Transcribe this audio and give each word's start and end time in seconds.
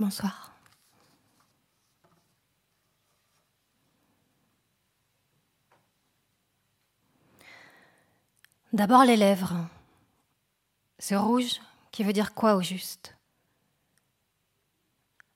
Bonsoir. 0.00 0.54
D'abord 8.72 9.04
les 9.04 9.18
lèvres. 9.18 9.58
Ce 10.98 11.14
rouge 11.14 11.60
qui 11.90 12.02
veut 12.02 12.14
dire 12.14 12.32
quoi 12.32 12.54
au 12.54 12.62
juste? 12.62 13.14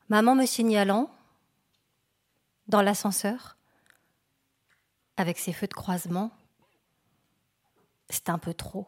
Maman 0.08 0.34
me 0.34 0.46
signalant, 0.46 1.14
dans 2.66 2.80
l'ascenseur, 2.80 3.58
avec 5.18 5.38
ses 5.38 5.52
feux 5.52 5.66
de 5.66 5.74
croisement, 5.74 6.30
c'est 8.08 8.30
un 8.30 8.38
peu 8.38 8.54
trop. 8.54 8.86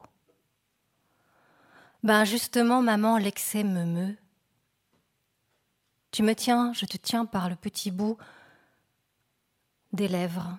Ben 2.03 2.25
justement, 2.25 2.81
maman, 2.81 3.19
l'excès 3.19 3.63
me 3.63 3.85
meut. 3.85 4.17
Tu 6.17 6.23
me 6.23 6.35
tiens, 6.35 6.73
je 6.73 6.87
te 6.87 6.97
tiens 6.97 7.27
par 7.27 7.51
le 7.51 7.57
petit 7.57 7.91
bout 7.91 8.17
des 9.93 10.09
lèvres. 10.09 10.57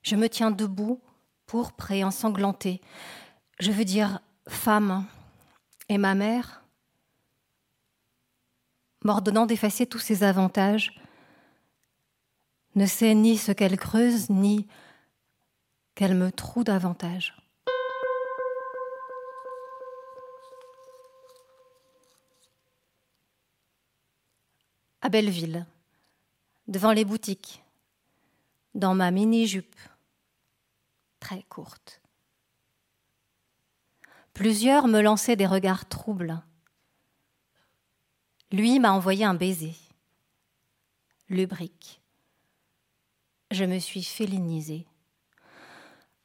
Je 0.00 0.16
me 0.16 0.26
tiens 0.30 0.50
debout, 0.50 1.02
pourpre 1.44 1.90
et 1.90 2.02
ensanglanté. 2.02 2.80
Je 3.60 3.70
veux 3.70 3.84
dire 3.84 4.20
femme. 4.48 5.04
Et 5.90 5.98
ma 5.98 6.14
mère, 6.14 6.62
m'ordonnant 9.04 9.44
d'effacer 9.44 9.84
tous 9.84 9.98
ses 9.98 10.22
avantages, 10.22 10.98
ne 12.76 12.86
sait 12.86 13.14
ni 13.14 13.36
ce 13.36 13.52
qu'elle 13.52 13.76
creuse, 13.76 14.30
ni 14.30 14.66
qu'elle 15.94 16.14
me 16.14 16.32
troue 16.32 16.64
davantage. 16.64 17.36
À 25.04 25.10
Belleville, 25.10 25.66
devant 26.66 26.92
les 26.92 27.04
boutiques, 27.04 27.62
dans 28.74 28.94
ma 28.94 29.10
mini-jupe, 29.10 29.76
très 31.20 31.42
courte. 31.42 32.00
Plusieurs 34.32 34.88
me 34.88 35.02
lançaient 35.02 35.36
des 35.36 35.46
regards 35.46 35.86
troubles. 35.90 36.40
Lui 38.50 38.80
m'a 38.80 38.92
envoyé 38.92 39.26
un 39.26 39.34
baiser, 39.34 39.74
lubrique. 41.28 42.00
Je 43.50 43.66
me 43.66 43.80
suis 43.80 44.04
félinisée. 44.04 44.86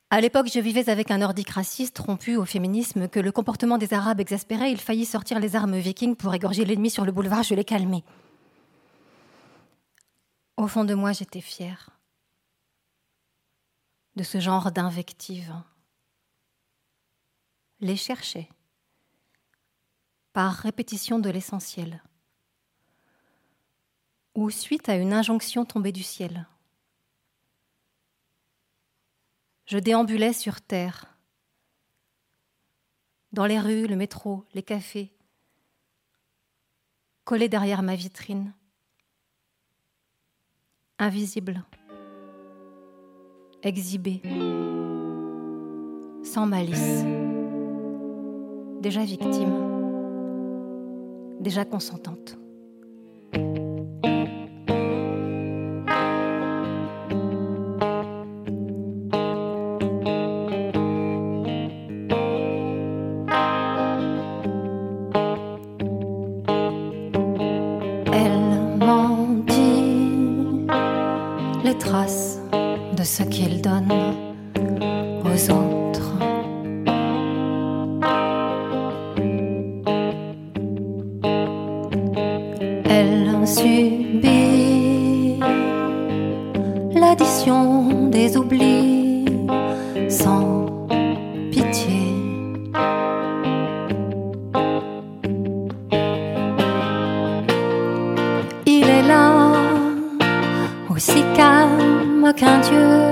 À 0.10 0.22
l'époque, 0.22 0.50
je 0.50 0.62
vivais 0.62 0.90
avec 0.90 1.12
un 1.12 1.18
nordique 1.18 1.50
raciste 1.50 2.00
rompu 2.00 2.38
au 2.38 2.46
féminisme 2.46 3.10
que 3.10 3.20
le 3.20 3.34
comportement 3.34 3.78
des 3.78 3.94
Arabes 3.94 4.22
exaspérait. 4.22 4.72
Il 4.72 4.80
faillit 4.80 5.06
sortir 5.06 5.42
les 5.42 5.58
armes 5.58 5.78
vikings 5.78 6.16
pour 6.16 6.34
égorger 6.34 6.64
l'ennemi 6.64 6.90
sur 6.90 7.04
le 7.04 7.12
boulevard. 7.12 7.44
Je 7.44 7.56
l'ai 7.56 7.66
calmé. 7.66 8.06
Au 10.60 10.68
fond 10.68 10.84
de 10.84 10.94
moi, 10.94 11.14
j'étais 11.14 11.40
fière 11.40 11.90
de 14.18 14.24
ce 14.24 14.42
genre 14.42 14.74
d'invectives. 14.74 15.56
Les 17.80 17.96
cherchais 17.96 18.50
par 20.34 20.52
répétition 20.52 21.18
de 21.18 21.30
l'essentiel 21.30 22.04
ou 24.36 24.50
suite 24.50 24.90
à 24.90 24.98
une 24.98 25.14
injonction 25.14 25.64
tombée 25.64 25.94
du 25.94 26.04
ciel. 26.04 26.46
Je 29.66 29.78
déambulais 29.78 30.34
sur 30.34 30.60
terre, 30.60 31.16
dans 33.32 33.46
les 33.46 33.62
rues, 33.62 33.88
le 33.88 33.96
métro, 33.96 34.44
les 34.54 34.64
cafés, 34.64 35.16
collé 37.24 37.48
derrière 37.48 37.82
ma 37.82 37.96
vitrine, 37.96 38.54
invisible, 41.00 41.64
exhibé, 43.64 44.22
sans 46.24 46.46
malice, 46.46 47.06
déjà 48.82 49.04
victime, 49.04 49.54
déjà 51.40 51.64
consentante. 51.64 52.38
Son 71.90 72.29
nom 102.34 102.62
coule 102.62 103.09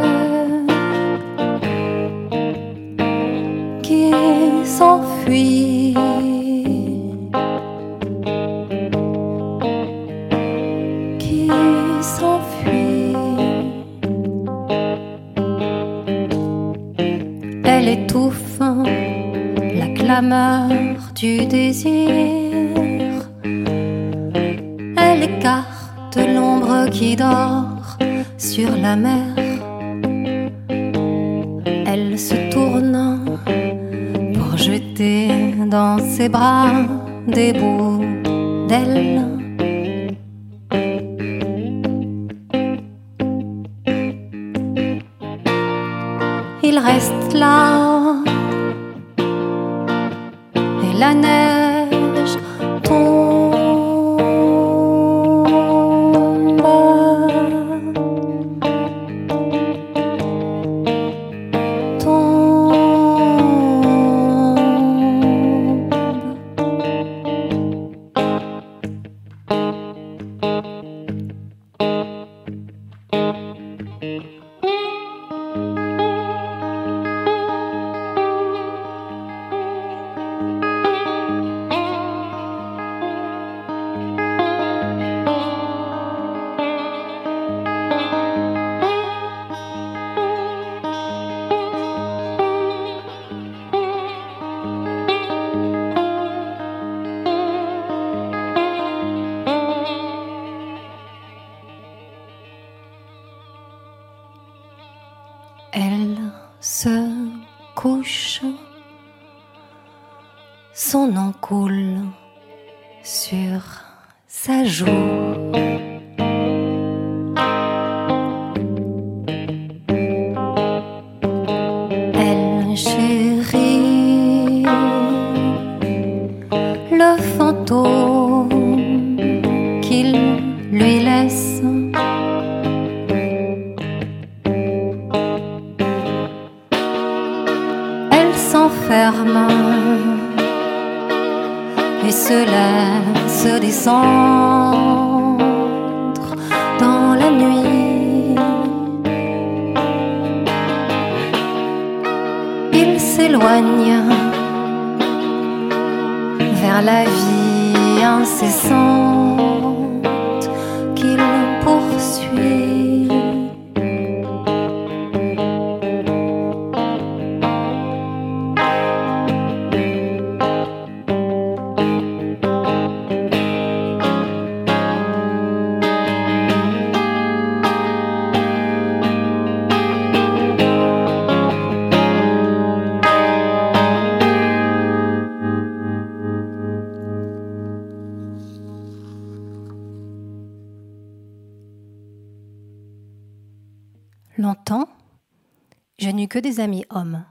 que 196.26 196.40
des 196.40 196.60
amis 196.60 196.86
hommes. 196.90 197.24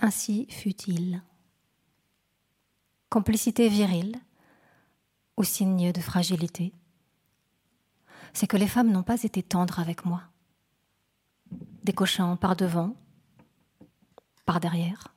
Ainsi 0.00 0.48
fut-il. 0.50 1.22
Complicité 3.08 3.68
virile 3.68 4.16
ou 5.36 5.44
signe 5.44 5.92
de 5.92 6.00
fragilité, 6.00 6.72
c'est 8.32 8.46
que 8.46 8.56
les 8.56 8.66
femmes 8.66 8.90
n'ont 8.90 9.04
pas 9.04 9.22
été 9.22 9.42
tendres 9.42 9.78
avec 9.78 10.04
moi, 10.04 10.22
décochant 11.84 12.36
par 12.36 12.56
devant, 12.56 12.96
par 14.44 14.58
derrière, 14.58 15.14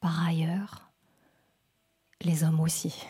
par 0.00 0.26
ailleurs, 0.26 0.90
les 2.22 2.42
hommes 2.42 2.60
aussi. 2.60 3.04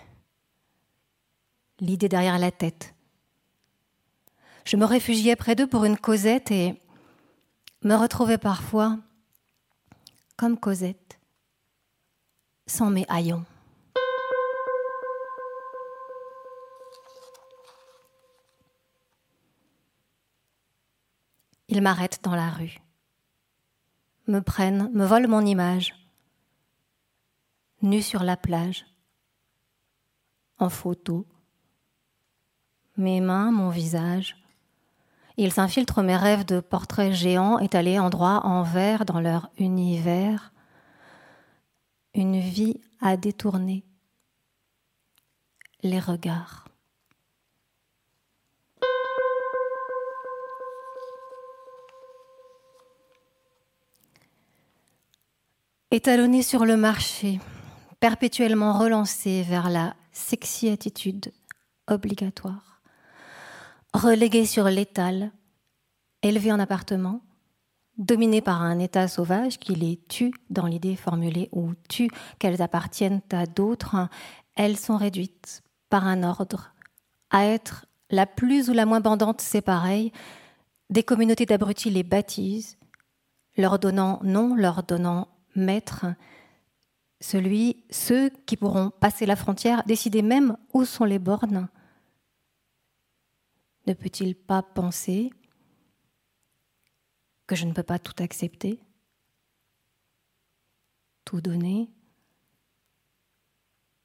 L'idée 1.79 2.09
derrière 2.09 2.39
la 2.39 2.51
tête, 2.51 2.95
je 4.65 4.77
me 4.77 4.87
réfugiais 4.87 5.37
près 5.37 5.55
d'eux 5.55 5.67
pour 5.67 5.85
une 5.85 5.99
causette 5.99 6.51
et 6.51 6.81
me 7.85 7.95
retrouvais 7.95 8.39
parfois 8.39 8.99
comme 10.37 10.59
Cosette, 10.59 11.21
sans 12.67 12.91
mes 12.91 13.05
haillons. 13.09 13.45
Ils 21.69 21.83
m'arrêtent 21.83 22.21
dans 22.23 22.35
la 22.35 22.51
rue, 22.51 22.81
me 24.29 24.41
prennent, 24.41 24.91
me 24.93 25.05
volent 25.05 25.29
mon 25.29 25.45
image, 25.45 25.95
nue 27.83 28.03
sur 28.03 28.23
la 28.23 28.37
plage, 28.37 28.87
en 30.59 30.71
photo, 30.71 31.27
mes 32.97 33.21
mains, 33.21 33.51
mon 33.51 33.71
visage. 33.71 34.44
Ils 35.37 35.53
s'infiltrent 35.53 36.03
mes 36.03 36.17
rêves 36.17 36.45
de 36.45 36.61
portraits 36.61 37.13
géants 37.13 37.59
étalés 37.59 37.99
endroit 37.99 38.41
en 38.45 38.63
verre 38.63 39.05
dans 39.05 39.21
leur 39.21 39.51
univers. 39.59 40.53
Une 42.15 42.39
vie 42.39 42.81
à 43.01 43.17
détourner. 43.17 43.85
Les 45.83 45.99
regards. 45.99 46.69
Étalonnés 55.91 56.43
sur 56.43 56.65
le 56.65 56.77
marché, 56.77 57.41
perpétuellement 58.01 58.73
relancés 58.73 59.43
vers 59.43 59.69
la 59.69 59.95
sexy 60.13 60.69
attitude 60.69 61.33
obligatoire 61.87 62.74
relégués 63.95 64.45
sur 64.45 64.65
l'étal, 64.65 65.31
élevés 66.23 66.53
en 66.53 66.59
appartement, 66.59 67.21
dominés 67.97 68.41
par 68.41 68.61
un 68.61 68.81
état 68.81 69.07
sauvage 69.07 69.59
qui 69.59 69.75
les 69.75 69.97
tue 70.09 70.35
dans 70.51 70.67
l'idée 70.67 70.97
formulée 70.97 71.49
ou 71.53 71.73
tue 71.89 72.11
qu'elles 72.39 72.61
appartiennent 72.61 73.23
à 73.31 73.47
d'autres, 73.47 74.09
elles 74.57 74.77
sont 74.77 74.97
réduites 74.97 75.63
par 75.89 76.07
un 76.07 76.25
ordre 76.25 76.75
à 77.31 77.47
être 77.47 77.87
la 78.11 78.27
plus 78.27 78.69
ou 78.69 78.73
la 78.73 78.85
moins 78.85 79.01
bandante, 79.01 79.41
c'est 79.41 79.63
pareil, 79.63 80.13
des 80.91 81.03
communautés 81.03 81.47
d'abrutis 81.47 81.91
les 81.91 82.03
baptisent, 82.03 82.77
leur 83.57 83.79
donnant 83.79 84.21
nom, 84.23 84.55
leur 84.55 84.83
donnant 84.83 85.29
maître, 85.55 86.07
celui, 87.21 87.85
ceux 87.91 88.29
qui 88.45 88.57
pourront 88.57 88.91
passer 88.91 89.25
la 89.25 89.37
frontière, 89.37 89.85
décider 89.87 90.23
même 90.23 90.57
où 90.73 90.85
sont 90.85 91.05
les 91.05 91.19
bornes, 91.19 91.69
ne 93.87 93.95
peut-il 93.95 94.35
pas 94.35 94.63
penser 94.63 95.31
que 97.47 97.55
je 97.55 97.67
ne 97.67 97.73
peux 97.73 97.83
pas 97.83 97.99
tout 97.99 98.23
accepter, 98.23 98.81
tout 101.25 101.41
donner, 101.41 101.91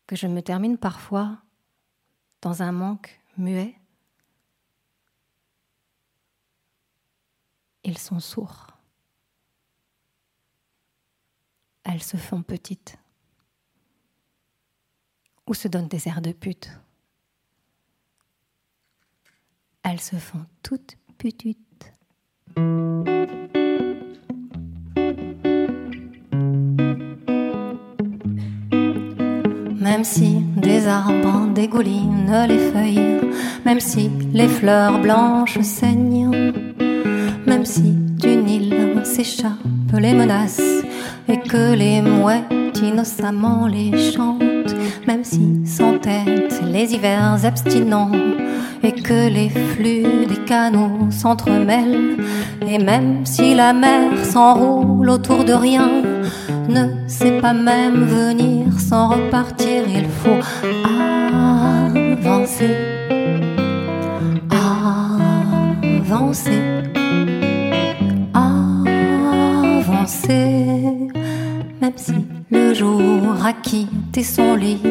que 0.08 0.16
je 0.16 0.28
me 0.28 0.42
termine 0.42 0.78
parfois 0.78 1.42
dans 2.42 2.62
un 2.62 2.72
manque 2.72 3.22
muet? 3.38 3.76
Ils 7.84 7.98
sont 7.98 8.20
sourds. 8.20 8.68
Elles 11.84 12.04
se 12.04 12.18
font 12.18 12.44
petites. 12.44 12.98
Ou 15.48 15.54
se 15.54 15.68
donnent 15.68 15.88
des 15.88 16.08
airs 16.08 16.22
de 16.22 16.34
pute 16.34 16.70
elles 19.84 20.00
se 20.00 20.16
font 20.16 20.46
toutes 20.64 20.98
petites. 21.18 21.58
Même 29.80 30.04
si 30.04 30.42
des 30.58 30.88
arbres 30.88 31.48
dégoulinent 31.54 32.46
les 32.48 32.72
feuilles, 32.72 33.22
même 33.66 33.80
si 33.80 34.10
les 34.34 34.48
fleurs 34.48 35.00
blanches 35.00 35.60
saignent, 35.62 36.54
même 37.48 37.66
si 37.66 37.82
du 37.82 38.36
Nil 38.36 39.02
s'échappent 39.04 39.98
les 39.98 40.14
menaces 40.14 40.62
et 41.28 41.40
que 41.40 41.74
les 41.74 42.02
mouettes 42.02 42.80
innocemment 42.82 43.68
les 43.68 44.12
chantent, 44.12 44.76
même 45.08 45.24
si 45.24 45.66
sans 45.66 45.98
tête 45.98 46.62
les 46.72 46.94
hivers 46.94 47.44
abstinents 47.46 48.12
et 48.84 48.92
que 48.94 49.30
les 49.30 49.50
flux 49.50 50.26
des 50.28 50.44
canaux 50.46 51.10
s'entremêlent, 51.12 52.18
et 52.68 52.78
même 52.78 53.26
si 53.26 53.54
la 53.56 53.74
mer 53.74 54.24
s'enroule 54.24 55.10
autour 55.10 55.44
de 55.44 55.54
rien, 55.54 55.90
ne 56.68 57.08
sait 57.08 57.40
pas 57.42 57.54
même 57.54 58.06
venir 58.06 58.80
sans 58.80 59.10
repartir, 59.10 59.84
il 59.88 60.08
faut 60.08 60.40
avancer, 62.24 62.76
avancer, 66.00 66.62
avancer, 69.84 71.08
même 71.82 71.94
si 71.96 72.14
le 72.52 72.74
jour 72.74 73.46
a 73.46 73.54
quitté 73.54 74.24
son 74.24 74.56
lit, 74.56 74.82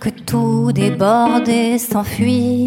que 0.00 0.10
tout 0.10 0.72
déborde 0.72 1.78
s'enfuit 1.78 2.66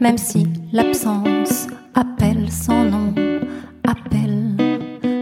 même 0.00 0.18
si 0.18 0.46
l'absence 0.72 1.66
appelle 1.94 2.50
sans 2.50 2.84
nom, 2.84 3.14
appelle 3.84 4.56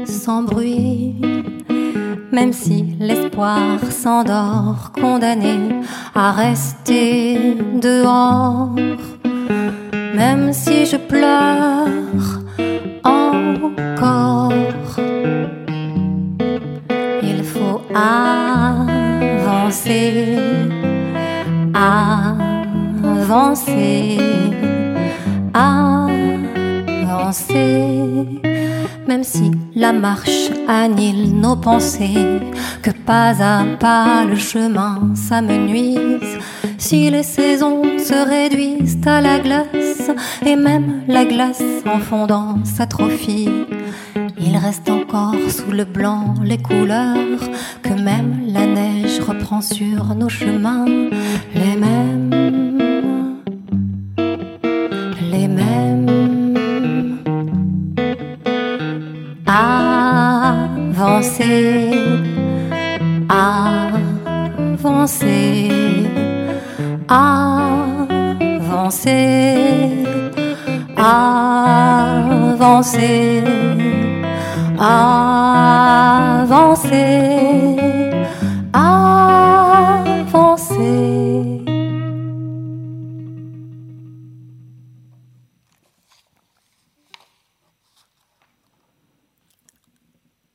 sans 0.04 0.42
bruit, 0.42 1.14
même 2.32 2.52
si 2.52 2.96
l'espoir 3.00 3.78
s'endort, 3.90 4.92
condamné 4.92 5.80
à 6.14 6.32
rester 6.32 7.56
dehors, 7.80 8.74
même 10.14 10.52
si 10.52 10.84
je 10.86 10.96
pleure 10.96 12.42
encore. 13.04 14.52
Avancer, 19.58 19.88
avancer, 23.02 24.18
avancer. 25.54 25.96
Même 29.08 29.24
si 29.24 29.50
la 29.74 29.94
marche 29.94 30.50
annule 30.68 31.40
nos 31.40 31.56
pensées, 31.56 32.42
que 32.82 32.90
pas 32.90 33.32
à 33.42 33.64
pas 33.80 34.26
le 34.28 34.36
chemin 34.36 35.14
s'amenuise, 35.14 36.38
si 36.76 37.08
les 37.08 37.22
saisons 37.22 37.82
se 37.98 38.28
réduisent 38.28 39.00
à 39.06 39.22
la 39.22 39.38
glace, 39.38 40.10
et 40.44 40.56
même 40.56 41.00
la 41.08 41.24
glace 41.24 41.62
en 41.86 41.98
fondant 42.00 42.62
s'atrophie, 42.62 43.48
il 44.46 44.56
reste 44.56 44.88
encore 44.88 45.34
sous 45.48 45.72
le 45.72 45.84
blanc 45.84 46.34
les 46.42 46.58
couleurs, 46.58 47.40
que 47.82 47.92
même 47.92 48.42
la 48.46 48.66
neige 48.66 49.20
reprend 49.20 49.60
sur 49.60 50.14
nos 50.14 50.28
chemins, 50.28 50.86
les 51.54 51.76
mêmes 51.76 52.46
avancer, 60.96 61.90
avancer, 64.88 65.70
avancer, 67.08 67.96
avancer, 70.96 72.36
avancer. 74.78 76.56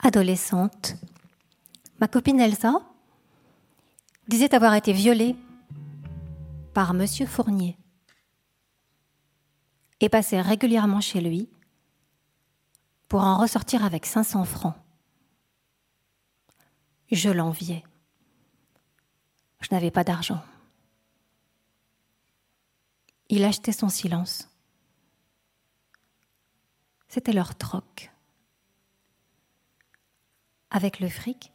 Adolescente, 0.03 0.95
Ma 2.01 2.07
copine 2.07 2.41
Elsa 2.41 2.81
disait 4.27 4.53
avoir 4.55 4.73
été 4.73 4.91
violée 4.91 5.35
par 6.73 6.93
Monsieur 6.93 7.25
Fournier 7.27 7.77
et 9.99 10.09
passait 10.09 10.41
régulièrement 10.41 10.99
chez 10.99 11.21
lui 11.21 11.47
pour 13.11 13.23
en 13.23 13.35
ressortir 13.35 13.83
avec 13.83 14.05
500 14.05 14.45
francs. 14.45 14.77
Je 17.11 17.29
l'enviais. 17.29 17.83
Je 19.59 19.67
n'avais 19.71 19.91
pas 19.91 20.05
d'argent. 20.05 20.41
Il 23.27 23.43
achetait 23.43 23.73
son 23.73 23.89
silence. 23.89 24.47
C'était 27.09 27.33
leur 27.33 27.57
troc. 27.57 28.13
Avec 30.69 31.01
le 31.01 31.09
fric, 31.09 31.51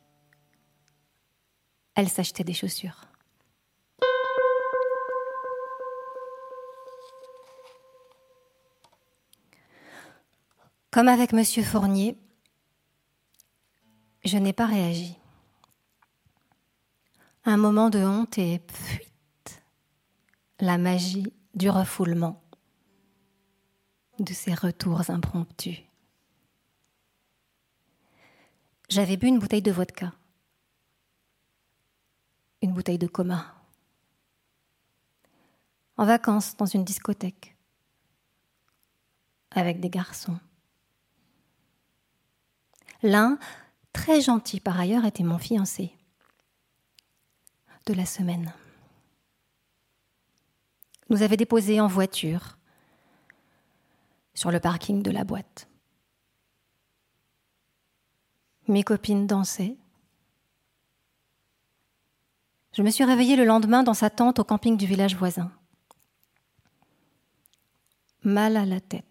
elle 1.95 2.11
s'achetait 2.11 2.45
des 2.45 2.53
chaussures. 2.53 3.06
Comme 10.97 11.09
avec 11.09 11.35
Monsieur 11.35 11.63
Fournier, 11.63 12.17
je 14.25 14.39
n'ai 14.39 14.55
pas 14.55 14.65
réagi. 14.65 15.15
Un 17.45 17.59
moment 17.59 17.91
de 17.91 17.99
honte 17.99 18.39
et 18.39 18.63
fuite, 18.73 19.63
la 20.59 20.79
magie 20.79 21.35
du 21.53 21.69
refoulement, 21.69 22.43
de 24.21 24.33
ces 24.33 24.55
retours 24.55 25.11
impromptus. 25.11 25.81
J'avais 28.89 29.19
bu 29.19 29.27
une 29.27 29.39
bouteille 29.39 29.61
de 29.61 29.73
vodka 29.73 30.15
une 32.63 32.73
bouteille 32.73 32.97
de 32.97 33.07
coma. 33.07 33.55
En 35.99 36.07
vacances 36.07 36.57
dans 36.57 36.65
une 36.65 36.85
discothèque 36.85 37.55
avec 39.51 39.79
des 39.79 39.91
garçons. 39.91 40.41
L'un, 43.03 43.39
très 43.93 44.21
gentil 44.21 44.61
par 44.61 44.79
ailleurs, 44.79 45.05
était 45.05 45.25
mon 45.25 45.39
fiancé 45.39 45.93
de 47.87 47.95
la 47.95 48.07
semaine. 48.07 48.53
Nous 51.09 51.23
avait 51.23 51.37
déposé 51.37 51.81
en 51.81 51.87
voiture 51.87 52.59
sur 54.35 54.51
le 54.51 54.61
parking 54.61 55.03
de 55.03 55.11
la 55.11 55.25
boîte. 55.25 55.69
Mes 58.69 58.83
copines 58.83 59.27
dansaient. 59.27 59.77
Je 62.73 62.83
me 62.83 62.91
suis 62.91 63.05
réveillée 63.05 63.37
le 63.37 63.45
lendemain 63.45 63.83
dans 63.83 63.95
sa 63.95 64.11
tente 64.11 64.41
au 64.41 64.45
camping 64.45 64.77
du 64.77 64.87
village 64.87 65.17
voisin. 65.17 65.51
Mal 68.25 68.57
à 68.57 68.67
la 68.67 68.81
tête. 68.81 69.06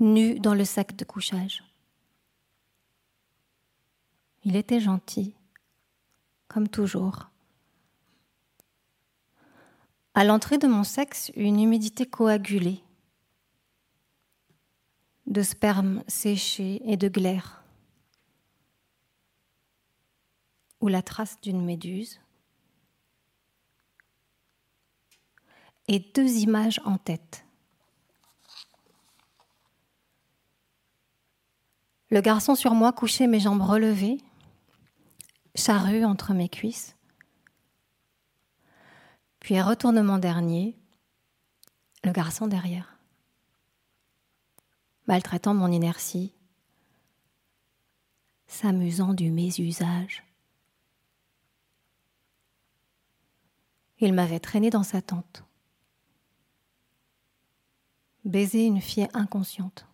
Nu 0.00 0.40
dans 0.40 0.54
le 0.54 0.64
sac 0.64 0.96
de 0.96 1.04
couchage. 1.04 1.62
Il 4.44 4.56
était 4.56 4.80
gentil, 4.80 5.34
comme 6.48 6.68
toujours. 6.68 7.28
À 10.14 10.24
l'entrée 10.24 10.58
de 10.58 10.66
mon 10.66 10.82
sexe, 10.82 11.30
une 11.36 11.60
humidité 11.60 12.06
coagulée, 12.06 12.82
de 15.26 15.42
sperme 15.42 16.02
séché 16.08 16.80
et 16.90 16.96
de 16.96 17.08
glaire. 17.08 17.60
ou 20.80 20.88
la 20.88 21.02
trace 21.02 21.40
d'une 21.40 21.64
méduse, 21.64 22.20
et 25.88 25.98
deux 26.14 26.38
images 26.38 26.80
en 26.84 26.98
tête. 26.98 27.44
Le 32.10 32.20
garçon 32.20 32.56
sur 32.56 32.74
moi 32.74 32.92
couché, 32.92 33.28
mes 33.28 33.38
jambes 33.38 33.62
relevées, 33.62 34.18
charrue 35.54 36.04
entre 36.04 36.34
mes 36.34 36.48
cuisses. 36.48 36.96
Puis 39.38 39.60
retournement 39.60 40.18
dernier, 40.18 40.76
le 42.02 42.10
garçon 42.10 42.48
derrière, 42.48 42.98
maltraitant 45.06 45.54
mon 45.54 45.70
inertie, 45.70 46.34
s'amusant 48.48 49.14
du 49.14 49.30
mésusage. 49.30 50.24
Il 54.00 54.14
m'avait 54.14 54.40
traîné 54.40 54.70
dans 54.70 54.82
sa 54.82 55.00
tente. 55.00 55.44
Baiser 58.24 58.64
une 58.64 58.80
fille 58.80 59.08
inconsciente. 59.14 59.89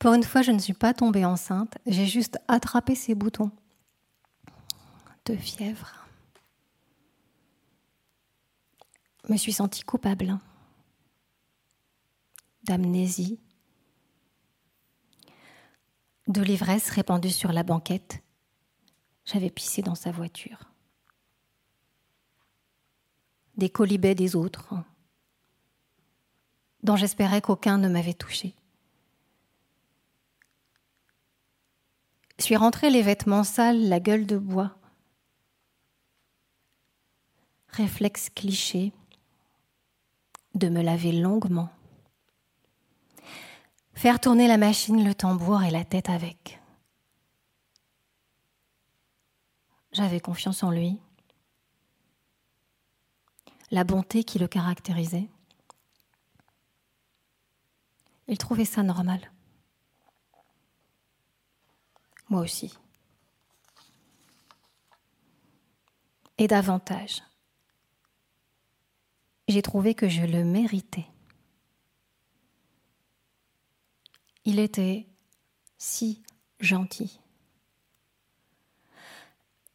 Pour 0.00 0.14
une 0.14 0.24
fois, 0.24 0.42
je 0.42 0.50
ne 0.50 0.58
suis 0.58 0.72
pas 0.72 0.92
tombée 0.92 1.24
enceinte, 1.24 1.78
j'ai 1.86 2.06
juste 2.06 2.38
attrapé 2.48 2.96
ses 2.96 3.14
boutons 3.14 3.52
de 5.26 5.36
fièvre. 5.36 5.94
Me 9.28 9.36
suis 9.36 9.52
sentie 9.52 9.82
coupable 9.82 10.36
d'amnésie, 12.64 13.38
de 16.26 16.42
l'ivresse 16.42 16.90
répandue 16.90 17.30
sur 17.30 17.52
la 17.52 17.62
banquette 17.62 18.22
j'avais 19.24 19.50
pissé 19.50 19.82
dans 19.82 19.94
sa 19.94 20.10
voiture. 20.10 20.72
Des 23.56 23.70
colibets 23.70 24.14
des 24.14 24.34
autres, 24.34 24.74
dont 26.82 26.96
j'espérais 26.96 27.40
qu'aucun 27.40 27.78
ne 27.78 27.88
m'avait 27.88 28.14
touché. 28.14 28.54
Suis 32.42 32.56
rentrée 32.56 32.90
les 32.90 33.02
vêtements 33.02 33.44
sales, 33.44 33.88
la 33.88 34.00
gueule 34.00 34.26
de 34.26 34.38
bois. 34.38 34.76
Réflexe 37.68 38.30
cliché 38.30 38.92
de 40.54 40.68
me 40.68 40.82
laver 40.82 41.12
longuement. 41.12 41.70
faire 43.94 44.18
tourner 44.18 44.48
la 44.48 44.56
machine, 44.56 45.04
le 45.04 45.14
tambour 45.14 45.62
et 45.62 45.70
la 45.70 45.84
tête 45.84 46.08
avec. 46.08 46.60
J'avais 49.92 50.20
confiance 50.20 50.62
en 50.62 50.70
lui, 50.70 50.98
la 53.70 53.84
bonté 53.84 54.24
qui 54.24 54.38
le 54.38 54.48
caractérisait. 54.48 55.28
Il 58.28 58.38
trouvait 58.38 58.64
ça 58.64 58.82
normal. 58.82 59.30
Moi 62.30 62.42
aussi. 62.42 62.72
Et 66.38 66.46
davantage. 66.46 67.22
J'ai 69.48 69.62
trouvé 69.62 69.94
que 69.94 70.08
je 70.08 70.22
le 70.22 70.44
méritais. 70.44 71.06
Il 74.44 74.58
était 74.58 75.06
si 75.76 76.22
gentil. 76.60 77.20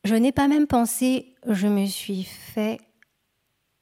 Je 0.06 0.16
n'ai 0.16 0.32
pas 0.32 0.48
même 0.48 0.68
pensé, 0.68 1.36
je 1.48 1.68
me 1.68 1.86
suis 1.88 2.24
fait 2.24 2.80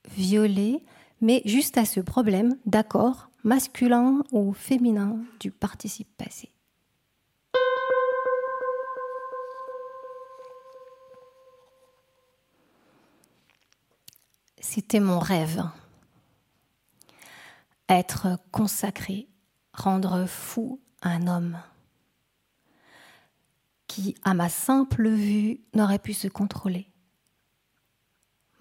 violer, 0.10 0.84
mais 1.22 1.42
juste 1.46 1.78
à 1.78 1.86
ce 1.86 2.00
problème 2.00 2.58
d'accord 2.66 3.30
masculin 3.44 4.24
ou 4.32 4.54
féminin 4.54 5.20
du 5.40 5.52
participe 5.52 6.16
passé. 6.18 6.53
C'était 14.64 15.02
mon 15.02 15.20
rêve. 15.20 15.62
Être 17.90 18.40
consacré, 18.52 19.28
rendre 19.74 20.26
fou 20.26 20.80
un 21.02 21.28
homme 21.28 21.62
qui, 23.88 24.16
à 24.24 24.34
ma 24.34 24.48
simple 24.48 25.10
vue, 25.10 25.60
n'aurait 25.74 26.00
pu 26.00 26.14
se 26.14 26.30
contrôler, 26.30 26.88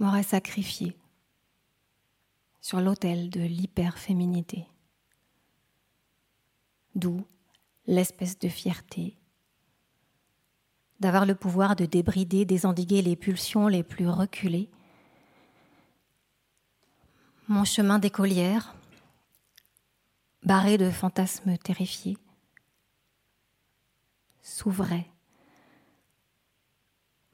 m'aurait 0.00 0.24
sacrifié 0.24 0.98
sur 2.60 2.80
l'autel 2.80 3.30
de 3.30 3.40
l'hyperféminité. 3.40 4.66
D'où 6.96 7.24
l'espèce 7.86 8.40
de 8.40 8.48
fierté 8.48 9.16
d'avoir 10.98 11.26
le 11.26 11.36
pouvoir 11.36 11.74
de 11.76 11.86
débrider, 11.86 12.44
désendiguer 12.44 13.02
les 13.02 13.16
pulsions 13.16 13.68
les 13.68 13.82
plus 13.82 14.08
reculées. 14.08 14.68
Mon 17.48 17.64
chemin 17.64 17.98
d'écolière, 17.98 18.72
barré 20.44 20.78
de 20.78 20.90
fantasmes 20.90 21.58
terrifiés, 21.58 22.16
s'ouvrait, 24.42 25.10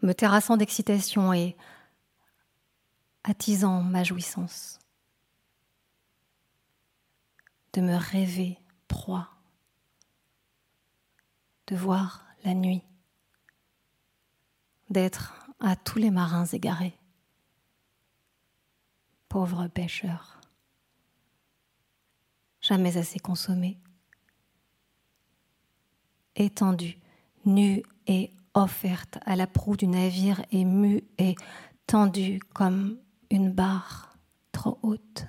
me 0.02 0.14
terrassant 0.14 0.56
d'excitation 0.56 1.34
et 1.34 1.56
attisant 3.22 3.82
ma 3.82 4.02
jouissance, 4.02 4.78
de 7.74 7.82
me 7.82 7.94
rêver 7.94 8.58
proie, 8.88 9.28
de 11.66 11.76
voir 11.76 12.24
la 12.44 12.54
nuit, 12.54 12.82
d'être 14.88 15.34
à 15.60 15.76
tous 15.76 15.98
les 15.98 16.10
marins 16.10 16.46
égarés. 16.46 16.97
Pauvres 19.28 19.68
pêcheurs 19.68 20.38
jamais 22.60 22.96
assez 22.96 23.18
consommée. 23.18 23.78
Étendue, 26.36 26.98
nue 27.44 27.82
et 28.06 28.30
offerte 28.54 29.18
à 29.24 29.36
la 29.36 29.46
proue 29.46 29.76
du 29.76 29.86
navire 29.86 30.42
mue 30.64 31.02
et 31.18 31.34
tendue 31.86 32.40
comme 32.54 32.98
une 33.30 33.50
barre 33.50 34.16
trop 34.52 34.78
haute. 34.82 35.26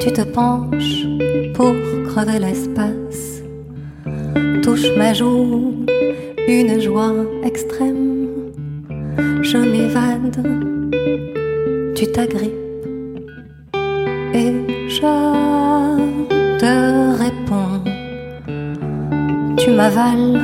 Tu 0.00 0.12
te 0.12 0.22
penches 0.22 1.23
pour 1.54 1.74
crever 2.08 2.38
l'espace 2.38 3.34
touche 4.64 4.96
ma 4.96 5.12
joue, 5.12 5.84
une 6.48 6.80
joie 6.80 7.12
extrême. 7.42 8.28
Je 9.42 9.58
m'évade, 9.58 10.38
tu 11.94 12.06
t'agrippes 12.06 12.88
et 14.32 14.52
je 14.88 15.00
te 16.62 16.72
réponds. 17.24 17.84
Tu 19.58 19.70
m'avales, 19.70 20.40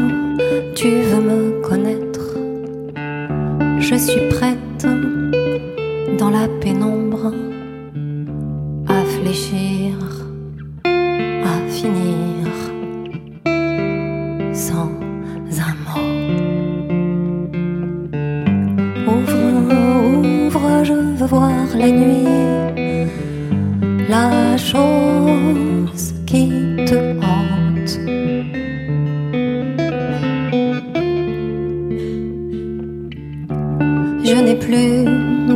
tu 0.75 0.89
veux 0.89 1.23
me 1.31 1.63
connaître. 1.63 2.37
Je 3.79 3.95
suis 3.95 4.29
prête 4.29 4.87
dans 6.19 6.31
la 6.31 6.47
pénombre 6.61 7.33
à 8.87 9.03
fléchir, 9.15 9.97
voir 21.31 21.67
la 21.79 21.91
nuit 21.91 22.27
la 24.09 24.57
chose 24.57 26.07
qui 26.27 26.49
te 26.89 26.99
hante. 27.25 27.95
Je 34.29 34.39
n'ai 34.45 34.57
plus 34.67 34.95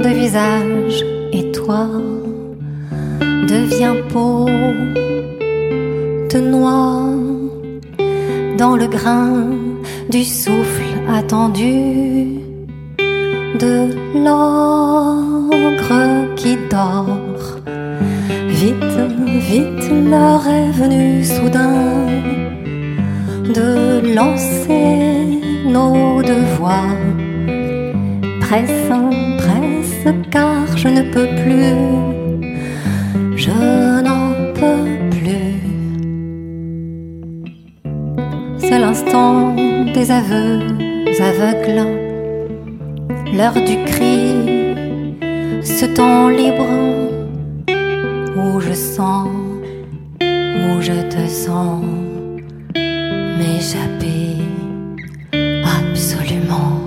de 0.04 0.10
visage 0.22 0.98
et 1.32 1.50
toi 1.50 1.88
deviens 3.54 3.96
peau 4.12 4.46
de 6.32 6.38
noix 6.38 7.10
dans 8.58 8.76
le 8.76 8.86
grain 8.86 9.50
du 10.08 10.22
souffle 10.24 10.92
attendu 11.08 11.74
de 13.62 13.74
qui 14.24 14.93
Vite, 18.48 18.98
vite, 19.48 19.90
l'heure 20.10 20.44
est 20.48 20.72
venue 20.72 21.22
soudain 21.22 22.06
de 23.58 24.12
lancer 24.12 25.40
nos 25.66 26.20
devoirs. 26.20 26.98
Presse, 28.40 28.90
presse, 29.38 30.14
car 30.32 30.66
je 30.76 30.88
ne 30.88 31.02
peux 31.12 31.28
plus, 31.42 31.76
je 33.36 34.02
n'en 34.02 34.32
peux 34.58 34.88
plus. 35.16 35.60
C'est 38.58 38.80
l'instant 38.80 39.54
des 39.94 40.10
aveux 40.10 40.58
aveugles 41.20 42.04
l'heure 43.36 43.54
du 43.54 43.76
cri, 43.84 44.23
ce 45.64 45.86
temps 45.86 46.28
libre 46.28 46.66
où 48.36 48.60
je 48.60 48.74
sens, 48.74 49.28
où 50.20 50.80
je 50.80 50.92
te 51.08 51.26
sens 51.26 51.82
m'échapper 53.38 54.36
absolument. 55.80 56.80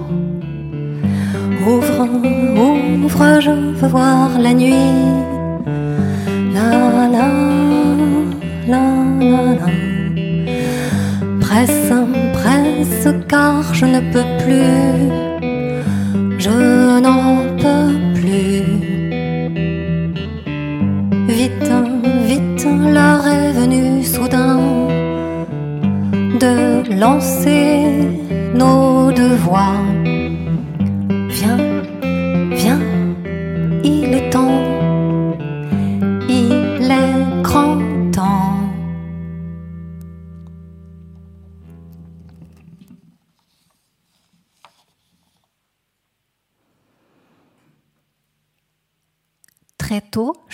Ouvre, 1.67 2.07
ouvre, 3.03 3.39
je 3.41 3.51
veux 3.51 3.87
voir 3.87 4.37
la 4.39 4.53
nuit. 4.53 5.06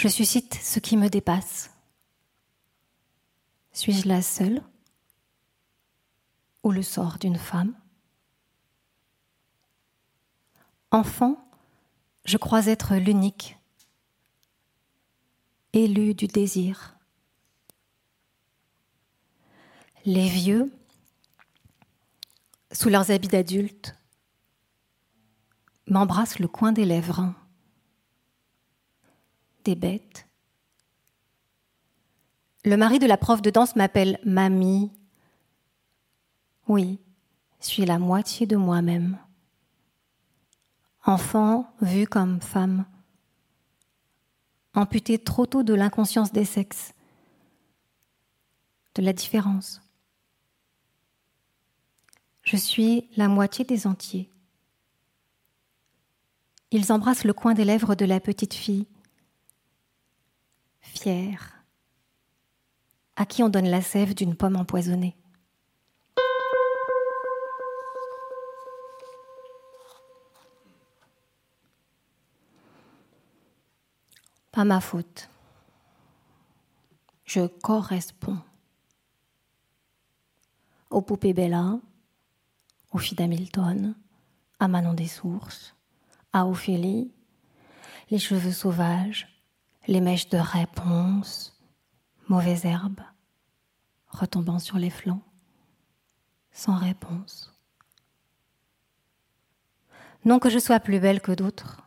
Je 0.04 0.10
suscite 0.10 0.56
ce 0.56 0.80
qui 0.80 0.98
me 0.98 1.08
dépasse. 1.08 1.72
Suis-je 3.72 4.06
la 4.06 4.22
seule 4.22 4.62
ou 6.62 6.72
le 6.72 6.82
sort 6.82 7.20
d'une 7.20 7.38
femme? 7.38 7.74
Enfant, 10.92 11.38
je 12.26 12.36
crois 12.36 12.66
être 12.68 12.96
l'unique, 12.96 13.58
élu 15.72 16.14
du 16.14 16.28
désir. 16.28 16.98
Les 20.04 20.28
vieux, 20.28 20.70
sous 22.74 22.90
leurs 22.90 23.10
habits 23.10 23.30
d'adultes, 23.30 23.96
m'embrassent 25.88 26.40
le 26.40 26.50
coin 26.50 26.74
des 26.74 26.84
lèvres. 26.84 27.34
Des 29.64 29.76
bêtes. 29.76 30.28
Le 32.66 32.78
mari 32.78 33.00
de 33.00 33.06
la 33.06 33.18
prof 33.18 33.42
de 33.42 33.50
danse 33.50 33.76
m'appelle 33.76 34.20
mamie. 34.24 34.92
Oui, 36.68 37.00
suis 37.64 37.86
la 37.86 38.00
moitié 38.00 38.46
de 38.46 38.56
moi-même. 38.56 39.18
Enfant 41.06 41.74
vu 41.82 42.06
comme 42.06 42.42
femme. 42.42 42.86
Amputé 44.74 45.20
trop 45.20 45.46
tôt 45.46 45.64
de 45.64 45.74
l'inconscience 45.74 46.32
des 46.32 46.46
sexes, 46.46 46.94
de 48.96 49.02
la 49.02 49.14
différence. 49.14 49.82
Je 52.44 52.58
suis 52.58 53.08
la 53.16 53.28
moitié 53.28 53.66
des 53.66 53.86
entiers. 53.88 54.30
Ils 56.72 56.92
embrassent 56.92 57.24
le 57.24 57.34
coin 57.34 57.54
des 57.54 57.66
lèvres 57.66 57.96
de 57.96 58.06
la 58.06 58.20
petite 58.20 58.56
fille, 58.56 58.88
fière, 60.84 61.64
à 63.16 63.26
qui 63.26 63.42
on 63.42 63.50
donne 63.50 63.68
la 63.68 63.82
sève 63.82 64.14
d'une 64.14 64.36
pomme 64.36 64.56
empoisonnée. 64.56 65.16
Pas 74.52 74.66
ma 74.66 74.80
faute. 74.80 75.30
Je 77.26 77.48
corresponds 77.48 78.38
aux 80.92 81.02
poupées 81.02 81.34
Bella, 81.34 81.80
aux 82.92 83.00
filles 83.00 83.18
d'Hamilton, 83.18 83.96
à 84.60 84.68
Manon 84.68 84.94
des 84.94 85.08
Sources, 85.08 85.76
à 86.34 86.46
Ophélie, 86.46 87.12
les 88.12 88.20
cheveux 88.20 88.52
sauvages, 88.52 89.33
les 89.88 90.02
mèches 90.02 90.30
de 90.30 90.38
réponse, 90.38 91.60
mauvaises 92.28 92.66
herbes, 92.66 93.02
retombant 94.08 94.60
sur 94.60 94.78
les 94.78 94.90
flancs, 94.90 95.24
sans 96.52 96.76
réponse. 96.76 97.52
Non 100.26 100.40
que 100.40 100.50
je 100.50 100.60
sois 100.60 100.80
plus 100.80 101.00
belle 101.00 101.22
que 101.22 101.34
d'autres, 101.34 101.82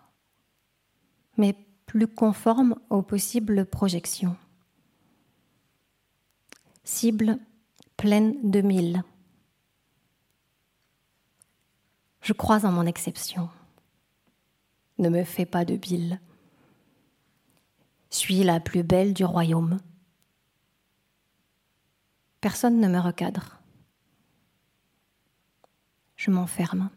mais 1.36 1.54
plus 1.86 2.06
conforme 2.06 2.76
aux 2.90 3.02
possibles 3.02 3.64
projections. 3.64 4.36
Cible 6.84 7.38
pleine 7.96 8.50
de 8.50 8.60
mille. 8.60 9.02
Je 12.20 12.32
crois 12.32 12.64
en 12.66 12.72
mon 12.72 12.86
exception. 12.86 13.48
Ne 14.98 15.08
me 15.08 15.24
fais 15.24 15.46
pas 15.46 15.64
de 15.64 15.76
bile. 15.76 16.20
Suis 18.16 18.44
la 18.44 18.60
plus 18.60 18.82
belle 18.82 19.12
du 19.12 19.26
royaume. 19.26 19.78
Personne 22.40 22.80
ne 22.80 22.88
me 22.88 22.98
recadre. 22.98 23.58
Je 26.16 26.30
m'enferme, 26.30 26.88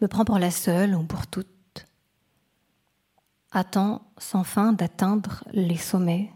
me 0.00 0.06
prends 0.06 0.24
pour 0.24 0.38
la 0.38 0.52
seule 0.52 0.94
ou 0.94 1.02
pour 1.02 1.26
toute 1.26 1.48
attend 3.50 4.08
sans 4.16 4.44
fin 4.44 4.72
d'atteindre 4.72 5.42
les 5.50 5.76
sommets, 5.76 6.32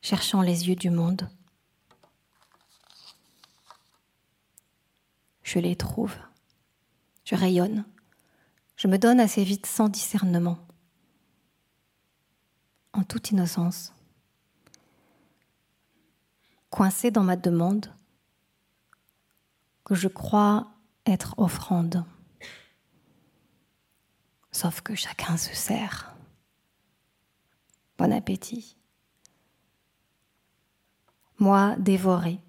cherchant 0.00 0.42
les 0.42 0.68
yeux 0.68 0.76
du 0.76 0.90
monde. 0.90 1.28
Je 5.42 5.58
les 5.58 5.74
trouve, 5.74 6.14
je 7.24 7.34
rayonne, 7.34 7.84
je 8.76 8.86
me 8.86 8.96
donne 8.96 9.18
assez 9.18 9.42
vite 9.42 9.66
sans 9.66 9.88
discernement, 9.88 10.67
en 12.92 13.02
toute 13.04 13.30
innocence, 13.30 13.92
coincé 16.70 17.10
dans 17.10 17.24
ma 17.24 17.36
demande 17.36 17.92
que 19.84 19.94
je 19.94 20.08
crois 20.08 20.70
être 21.06 21.34
offrande. 21.38 22.04
Sauf 24.52 24.80
que 24.80 24.94
chacun 24.94 25.36
se 25.36 25.54
sert. 25.54 26.14
Bon 27.96 28.12
appétit. 28.12 28.76
Moi 31.38 31.76
dévoré, 31.78 32.40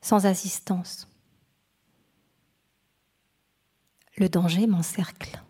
sans 0.00 0.26
assistance. 0.26 1.08
Le 4.16 4.28
danger 4.28 4.66
m'encercle. 4.66 5.42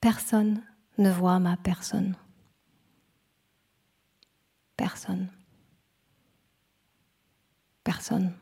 Personne 0.00 0.62
ne 0.98 1.10
voit 1.10 1.38
ma 1.40 1.56
personne. 1.56 2.16
Personne. 4.76 5.28
Personne. 7.82 8.34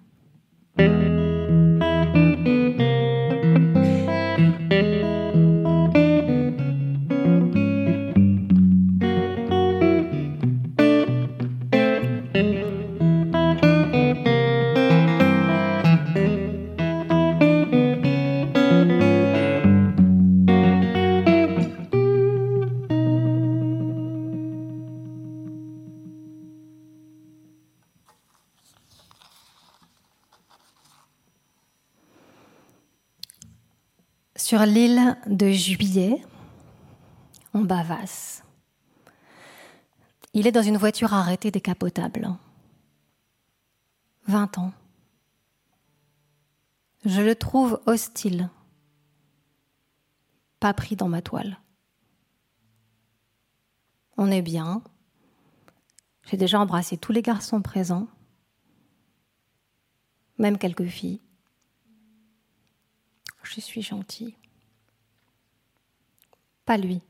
Sur 34.56 34.64
l'île 34.64 35.18
de 35.26 35.50
Juillet, 35.50 36.24
en 37.52 37.60
Bavasse, 37.60 38.42
il 40.32 40.46
est 40.46 40.50
dans 40.50 40.62
une 40.62 40.78
voiture 40.78 41.12
arrêtée 41.12 41.50
décapotable. 41.50 42.34
20 44.28 44.56
ans. 44.56 44.72
Je 47.04 47.20
le 47.20 47.34
trouve 47.34 47.82
hostile, 47.84 48.48
pas 50.58 50.72
pris 50.72 50.96
dans 50.96 51.08
ma 51.08 51.20
toile. 51.20 51.58
On 54.16 54.30
est 54.30 54.40
bien. 54.40 54.82
J'ai 56.30 56.38
déjà 56.38 56.58
embrassé 56.60 56.96
tous 56.96 57.12
les 57.12 57.20
garçons 57.20 57.60
présents, 57.60 58.08
même 60.38 60.56
quelques 60.56 60.86
filles 60.86 61.20
je 63.46 63.60
suis 63.60 63.82
gentil. 63.82 64.36
Pas 66.66 66.76
lui. 66.76 67.00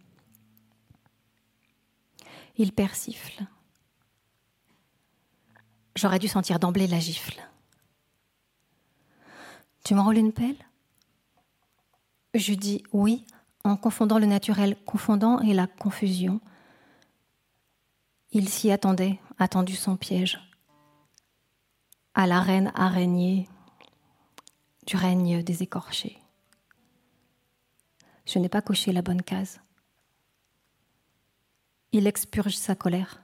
Il 2.56 2.72
persifle. 2.72 3.44
J'aurais 5.96 6.18
dû 6.18 6.28
sentir 6.28 6.58
d'emblée 6.58 6.86
la 6.86 7.00
gifle. 7.00 7.40
Tu 9.82 9.94
m'enrôles 9.94 10.18
une 10.18 10.32
pelle? 10.32 10.58
Je 12.34 12.52
dis 12.52 12.82
oui 12.92 13.26
en 13.64 13.76
confondant 13.76 14.18
le 14.18 14.26
naturel 14.26 14.76
confondant 14.84 15.40
et 15.40 15.54
la 15.54 15.66
confusion. 15.66 16.40
Il 18.32 18.50
s'y 18.50 18.70
attendait, 18.70 19.18
attendu 19.38 19.74
son 19.74 19.96
piège. 19.96 20.38
À 22.14 22.26
la 22.26 22.40
reine 22.40 22.72
araignée 22.74 23.48
du 24.86 24.96
règne 24.96 25.42
des 25.42 25.62
écorchés 25.62 26.18
je 28.26 28.38
n'ai 28.38 28.48
pas 28.48 28.62
coché 28.62 28.92
la 28.92 29.02
bonne 29.02 29.22
case. 29.22 29.60
Il 31.92 32.06
expurge 32.06 32.56
sa 32.56 32.74
colère, 32.74 33.22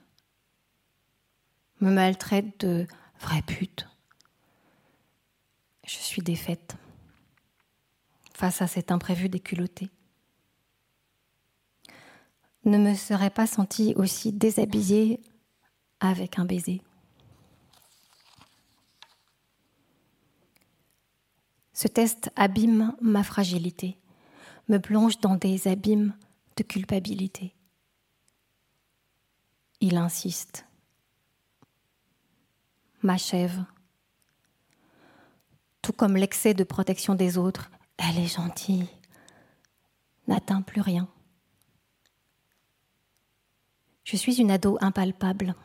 me 1.81 1.91
maltraite 1.91 2.61
de 2.61 2.87
vraie 3.19 3.41
pute. 3.41 3.87
Je 5.85 5.97
suis 5.97 6.21
défaite, 6.21 6.77
face 8.33 8.61
à 8.61 8.67
cet 8.67 8.91
imprévu 8.91 9.27
déculotté. 9.29 9.89
Ne 12.65 12.77
me 12.77 12.95
serais 12.95 13.29
pas 13.29 13.45
sentie 13.45 13.93
aussi 13.97 14.31
déshabillée 14.31 15.21
avec 15.99 16.39
un 16.39 16.45
baiser? 16.45 16.81
Ce 21.73 21.89
test 21.89 22.31
abîme 22.37 22.95
ma 23.01 23.23
fragilité, 23.23 23.97
me 24.67 24.77
plonge 24.77 25.19
dans 25.19 25.35
des 25.35 25.67
abîmes 25.67 26.13
de 26.57 26.63
culpabilité. 26.63 27.53
Il 29.81 29.97
insiste, 29.97 30.65
m'achève. 33.01 33.63
Tout 35.81 35.93
comme 35.93 36.15
l'excès 36.15 36.53
de 36.53 36.63
protection 36.63 37.15
des 37.15 37.37
autres, 37.37 37.69
elle 37.97 38.17
est 38.17 38.33
gentille, 38.33 38.87
n'atteint 40.27 40.61
plus 40.61 40.81
rien. 40.81 41.07
Je 44.05 44.15
suis 44.15 44.39
une 44.39 44.51
ado 44.51 44.77
impalpable 44.81 45.55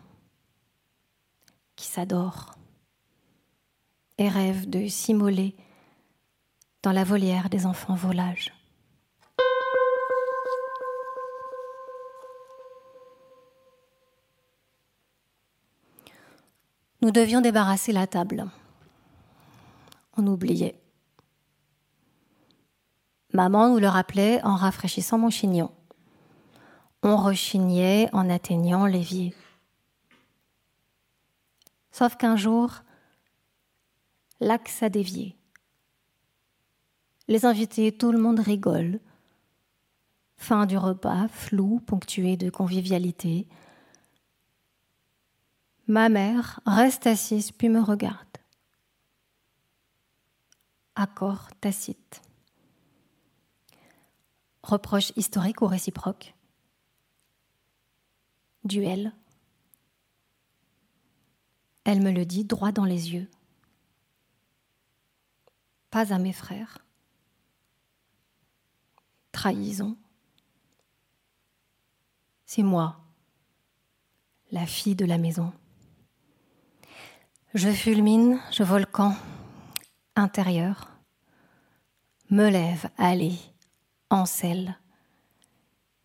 qui 1.77 1.87
s'adore 1.87 2.55
et 4.17 4.29
rêve 4.29 4.69
de 4.69 4.89
s'immoler 4.89 5.55
dans 6.83 6.93
la 6.93 7.05
volière 7.05 7.51
des 7.51 7.67
enfants 7.67 7.95
volages. 7.95 8.53
Nous 17.01 17.13
devions 17.13 17.41
débarrasser 17.41 17.93
la 17.93 18.09
table. 18.09 18.51
On 20.17 20.27
oubliait. 20.27 20.81
Maman 23.33 23.69
nous 23.69 23.79
le 23.79 23.87
rappelait 23.87 24.43
en 24.43 24.57
rafraîchissant 24.57 25.17
mon 25.17 25.31
chignon. 25.31 25.71
On 27.05 27.17
rechignait 27.17 28.09
en 28.13 28.29
atteignant 28.29 28.87
l'évier. 28.87 29.33
Sauf 31.93 32.17
qu'un 32.17 32.37
jour, 32.37 32.83
l'axe 34.41 34.83
a 34.83 34.89
dévié. 34.89 35.37
Les 37.29 37.45
invités, 37.45 37.93
tout 37.93 38.11
le 38.11 38.19
monde 38.19 38.41
rigole. 38.41 38.99
Fin 40.37 40.67
du 40.67 40.77
repas, 40.77 41.29
flou, 41.29 41.81
ponctué 41.81 42.37
de 42.37 42.51
convivialité. 42.51 43.47
Ma 45.89 46.11
mère 46.11 46.61
reste 46.67 47.07
assise 47.07 47.51
puis 47.51 47.71
me 47.71 47.81
regarde. 47.81 48.29
Accord 50.95 51.49
tacite. 51.61 52.21
Reproche 54.63 55.13
historique 55.17 55.63
ou 55.63 55.67
réciproque? 55.67 56.35
Duel. 58.65 59.15
Elle 61.85 62.03
me 62.03 62.11
le 62.11 62.27
dit 62.27 62.45
droit 62.45 62.71
dans 62.71 62.85
les 62.85 63.15
yeux. 63.15 63.31
Pas 65.89 66.13
à 66.13 66.19
mes 66.19 66.35
frères. 66.35 66.85
Trahison. 69.33 69.97
C'est 72.45 72.63
moi, 72.63 73.01
la 74.51 74.67
fille 74.67 74.95
de 74.95 75.07
la 75.07 75.17
maison. 75.17 75.53
Je 77.55 77.71
fulmine, 77.71 78.39
je 78.51 78.63
volcan, 78.63 79.17
intérieur, 80.17 80.87
me 82.29 82.51
lève, 82.51 82.91
allez, 82.99 83.39
en 84.11 84.27
sel. 84.27 84.79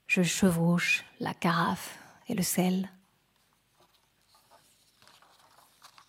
Je 0.08 0.23
chevauche 0.23 1.03
la 1.19 1.34
carafe 1.34 1.99
et 2.29 2.34
le 2.34 2.43
sel. 2.43 2.89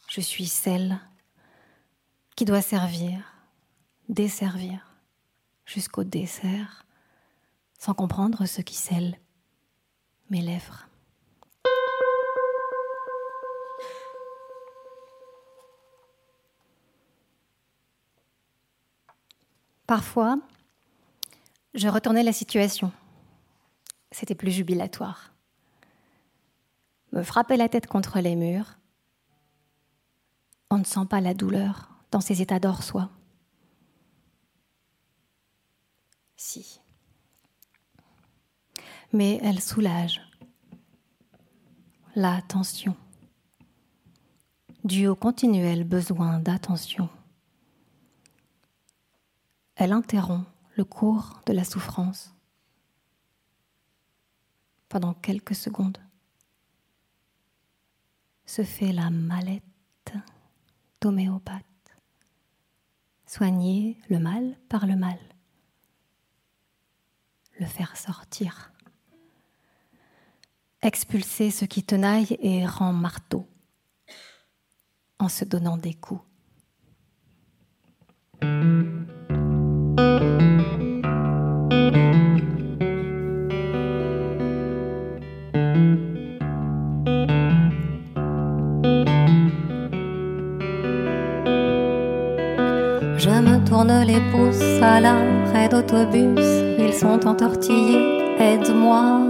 Je 0.08 0.20
suis 0.20 0.46
celle 0.46 1.00
qui 2.36 2.44
doit 2.44 2.62
servir, 2.62 3.34
desservir, 4.08 4.86
jusqu'au 5.66 6.04
dessert, 6.04 6.86
sans 7.80 7.94
comprendre 7.94 8.46
ce 8.46 8.60
qui 8.60 8.76
scelle 8.76 9.18
mes 10.30 10.42
lèvres. 10.42 10.86
Parfois, 19.86 20.38
je 21.74 21.88
retournais 21.88 22.22
la 22.22 22.32
situation. 22.32 22.92
C'était 24.10 24.34
plus 24.34 24.50
jubilatoire. 24.50 25.32
Me 27.12 27.22
frapper 27.22 27.56
la 27.56 27.68
tête 27.68 27.86
contre 27.86 28.20
les 28.20 28.36
murs. 28.36 28.78
On 30.70 30.78
ne 30.78 30.84
sent 30.84 31.06
pas 31.08 31.20
la 31.20 31.34
douleur 31.34 31.90
dans 32.10 32.20
ces 32.20 32.40
états 32.40 32.60
d'or-soi. 32.60 33.10
Si. 36.36 36.80
Mais 39.12 39.38
elle 39.42 39.60
soulage 39.60 40.20
la 42.16 42.40
tension, 42.42 42.96
due 44.84 45.08
au 45.08 45.16
continuel 45.16 45.82
besoin 45.84 46.38
d'attention. 46.38 47.08
Elle 49.76 49.92
interrompt 49.92 50.46
le 50.76 50.84
cours 50.84 51.40
de 51.46 51.52
la 51.52 51.64
souffrance 51.64 52.34
pendant 54.88 55.14
quelques 55.14 55.54
secondes. 55.56 55.98
Se 58.46 58.62
fait 58.62 58.92
la 58.92 59.10
mallette 59.10 59.64
d'homéopathe. 61.00 61.64
Soigner 63.26 63.98
le 64.08 64.20
mal 64.20 64.56
par 64.68 64.86
le 64.86 64.94
mal. 64.94 65.18
Le 67.58 67.66
faire 67.66 67.96
sortir. 67.96 68.72
Expulser 70.82 71.50
ce 71.50 71.64
qui 71.64 71.82
tenaille 71.82 72.36
et 72.40 72.66
rend 72.66 72.92
marteau 72.92 73.48
en 75.18 75.28
se 75.28 75.44
donnant 75.44 75.78
des 75.78 75.94
coups. 75.94 76.22
Pouces 94.32 94.82
à 94.82 95.00
l'arrêt 95.00 95.68
d'autobus, 95.68 96.46
ils 96.78 96.92
sont 96.92 97.26
entortillés, 97.26 98.20
aide-moi. 98.38 99.20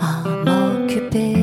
À 0.00 0.12
m'occuper. 0.44 1.34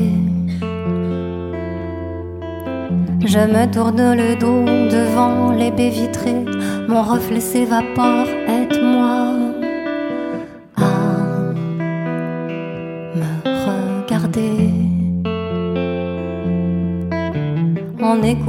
Je 3.24 3.38
me 3.38 3.70
tourne 3.70 4.14
le 4.14 4.36
dos 4.36 4.64
devant 4.90 5.52
les 5.52 5.70
baies 5.70 5.90
vitrées, 5.90 6.44
mon 6.88 7.02
reflet 7.02 7.40
s'évapore, 7.40 8.26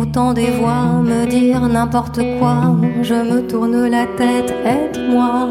En 0.10 0.12
écoutant 0.12 0.34
des 0.34 0.50
voix 0.50 1.04
me 1.04 1.28
dire 1.28 1.62
n'importe 1.68 2.20
quoi, 2.40 2.76
je 3.04 3.14
me 3.14 3.48
tourne 3.48 3.86
la 3.88 4.08
tête, 4.18 4.52
aide-moi 4.66 5.48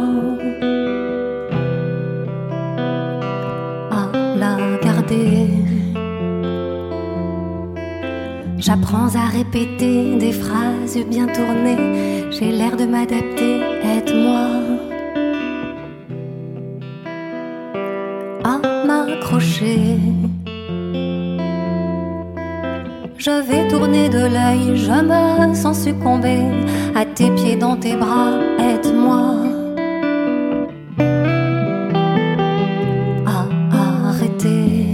à 3.92 4.10
la 4.36 4.56
garder. 4.82 5.46
J'apprends 8.58 9.14
à 9.14 9.28
répéter 9.28 10.16
des 10.16 10.32
phrases 10.32 10.98
bien 11.08 11.26
tournées, 11.28 12.26
j'ai 12.32 12.50
l'air 12.50 12.76
de 12.76 12.84
m'adapter, 12.84 13.60
aide-moi 13.84 14.48
à 18.42 18.58
m'accrocher. 18.88 19.98
Je 23.28 23.42
vais 23.42 23.68
tourner 23.68 24.08
de 24.08 24.20
l'œil, 24.20 24.74
je 24.74 25.50
me 25.50 25.54
sens 25.54 25.84
succomber 25.84 26.40
à 26.94 27.04
tes 27.04 27.30
pieds 27.32 27.56
dans 27.56 27.76
tes 27.76 27.94
bras, 27.94 28.32
aide-moi. 28.58 29.34
À 33.26 34.08
arrêter. 34.08 34.86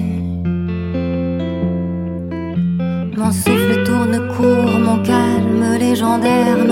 Mon 3.17 3.31
souffle 3.31 3.85
tourne 3.85 4.19
court, 4.37 4.81
mon 4.81 5.01
calme 5.05 5.79
légendaire 5.79 6.64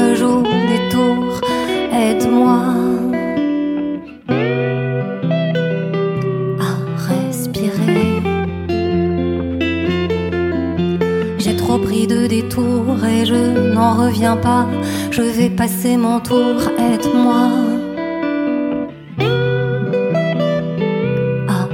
je 15.10 15.22
vais 15.22 15.50
passer 15.50 15.96
mon 15.96 16.20
tour, 16.20 16.56
aide-moi. 16.78 17.48
À 21.48 21.68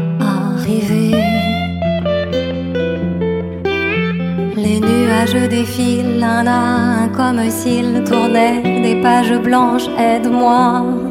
arriver. 0.55 1.15
Les 4.57 4.81
nuages 4.81 5.49
défilent 5.49 6.23
un 6.23 6.47
à 6.47 6.61
un 7.03 7.09
comme 7.09 7.51
s'ils 7.51 8.05
tournaient 8.05 8.63
des 8.83 9.01
pages 9.01 9.39
blanches, 9.41 9.89
aide-moi. 9.99 11.08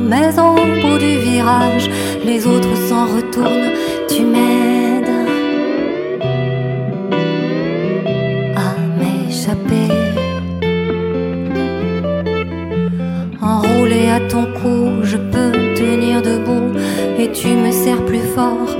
Mais 0.00 0.38
au 0.38 0.54
bout 0.54 0.98
du 0.98 1.18
virage, 1.18 1.90
les 2.24 2.46
autres 2.46 2.76
s'en 2.88 3.06
retournent. 3.06 3.72
Tu 4.08 4.22
m'aides 4.22 5.08
à 8.54 8.76
m'échapper. 8.98 9.88
Enroulé 13.42 14.10
à 14.10 14.20
ton 14.28 14.44
cou, 14.44 15.02
je 15.02 15.16
peux 15.16 15.52
tenir 15.74 16.22
debout 16.22 16.78
et 17.18 17.32
tu 17.32 17.48
me 17.48 17.72
serres 17.72 18.04
plus 18.06 18.26
fort. 18.36 18.76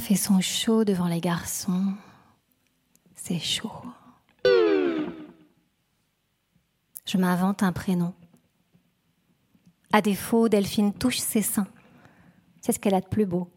Fait 0.00 0.16
son 0.16 0.40
chaud 0.40 0.84
devant 0.84 1.08
les 1.08 1.20
garçons. 1.20 1.94
C'est 3.14 3.38
chaud. 3.38 3.82
Je 7.04 7.18
m'invente 7.18 7.62
un 7.62 7.72
prénom. 7.72 8.14
À 9.92 10.02
défaut, 10.02 10.48
Delphine 10.48 10.92
touche 10.92 11.18
ses 11.18 11.42
seins. 11.42 11.68
C'est 12.60 12.72
ce 12.72 12.78
qu'elle 12.78 12.94
a 12.94 13.00
de 13.00 13.08
plus 13.08 13.26
beau. 13.26 13.48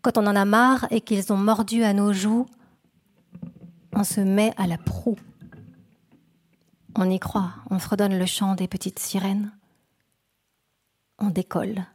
Quand 0.00 0.18
on 0.18 0.26
en 0.26 0.36
a 0.36 0.44
marre 0.44 0.86
et 0.90 1.00
qu'ils 1.00 1.32
ont 1.32 1.36
mordu 1.36 1.82
à 1.82 1.92
nos 1.92 2.12
joues, 2.12 2.46
on 3.92 4.04
se 4.04 4.20
met 4.20 4.52
à 4.56 4.66
la 4.66 4.78
proue. 4.78 5.18
On 6.96 7.10
y 7.10 7.18
croit, 7.18 7.52
on 7.70 7.78
fredonne 7.78 8.18
le 8.18 8.26
chant 8.26 8.54
des 8.54 8.68
petites 8.68 8.98
sirènes. 8.98 9.52
On 11.18 11.30
décolle. 11.30 11.86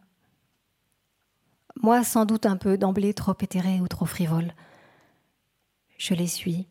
Moi, 1.81 2.03
sans 2.03 2.25
doute 2.25 2.45
un 2.45 2.57
peu 2.57 2.77
d'emblée 2.77 3.13
trop 3.13 3.35
éthéré 3.39 3.79
ou 3.79 3.87
trop 3.87 4.05
frivole. 4.05 4.53
Je 5.97 6.13
les 6.13 6.27
suis. 6.27 6.67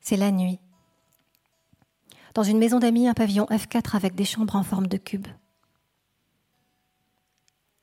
C'est 0.00 0.16
la 0.16 0.30
nuit. 0.30 0.58
Dans 2.34 2.42
une 2.42 2.58
maison 2.58 2.78
d'amis, 2.78 3.08
un 3.08 3.14
pavillon 3.14 3.44
F4 3.44 3.94
avec 3.94 4.14
des 4.14 4.24
chambres 4.24 4.56
en 4.56 4.62
forme 4.62 4.86
de 4.86 4.96
cube. 4.96 5.28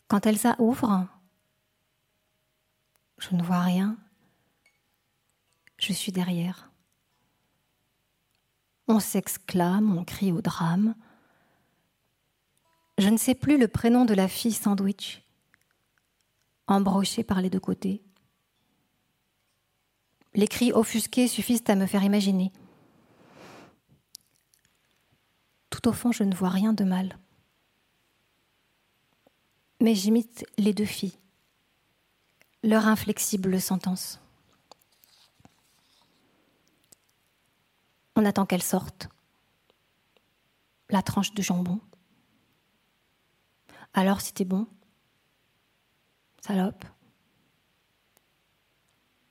Quand 0.08 0.26
Elsa 0.26 0.56
ouvre, 0.58 1.08
je 3.20 3.36
ne 3.36 3.44
vois 3.44 3.62
rien. 3.62 3.96
Je 5.78 5.94
suis 5.94 6.12
derrière. 6.12 6.72
On 8.88 9.00
s'exclame, 9.00 9.96
on 9.96 10.04
crie 10.04 10.32
au 10.32 10.42
drame. 10.42 10.96
Je 13.00 13.08
ne 13.08 13.16
sais 13.16 13.34
plus 13.34 13.58
le 13.58 13.70
prénom 13.70 14.04
de 14.04 14.14
la 14.14 14.28
fille 14.28 14.52
sandwich, 14.52 15.24
embrochée 16.68 17.24
par 17.24 17.42
les 17.42 17.50
deux 17.50 17.60
côtés. 17.62 18.04
Les 20.34 20.50
cris 20.50 20.74
offusqués 20.74 21.30
suffisent 21.30 21.64
à 21.70 21.76
me 21.76 21.86
faire 21.86 22.04
imaginer. 22.04 22.52
Tout 25.70 25.88
au 25.88 25.94
fond, 25.94 26.12
je 26.12 26.26
ne 26.26 26.36
vois 26.36 26.50
rien 26.50 26.74
de 26.74 26.84
mal. 26.84 27.18
Mais 29.80 29.96
j'imite 29.96 30.46
les 30.58 30.74
deux 30.74 30.84
filles, 30.84 31.18
leur 32.64 32.86
inflexible 32.86 33.62
sentence. 33.62 34.20
On 38.18 38.26
attend 38.26 38.46
qu'elles 38.46 38.62
sortent. 38.62 39.08
La 40.90 41.02
tranche 41.02 41.34
de 41.34 41.42
jambon. 41.42 41.80
Alors 44.00 44.22
c'était 44.22 44.46
bon 44.46 44.66
Salope. 46.40 46.86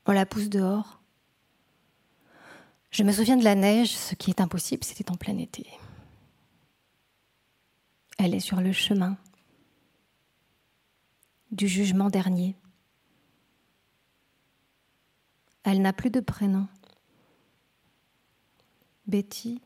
On 0.05 0.13
la 0.13 0.27
pousse 0.27 0.51
dehors. 0.51 1.01
Je 2.91 3.03
me 3.03 3.11
souviens 3.11 3.39
de 3.39 3.45
la 3.45 3.55
neige, 3.55 3.97
ce 3.97 4.15
qui 4.15 4.29
est 4.29 4.43
impossible, 4.43 4.85
c'était 4.85 5.11
en 5.11 5.17
plein 5.17 5.39
été. 5.39 5.67
Elle 8.19 8.35
est 8.35 8.41
sur 8.41 8.61
le 8.61 8.73
chemin 8.73 9.17
du 11.51 11.67
jugement 11.67 12.11
dernier. 12.11 12.55
Elle 15.63 15.81
n'a 15.81 15.95
plus 15.95 16.11
de 16.11 16.21
prénom. 16.21 16.69
Betty, 19.07 19.63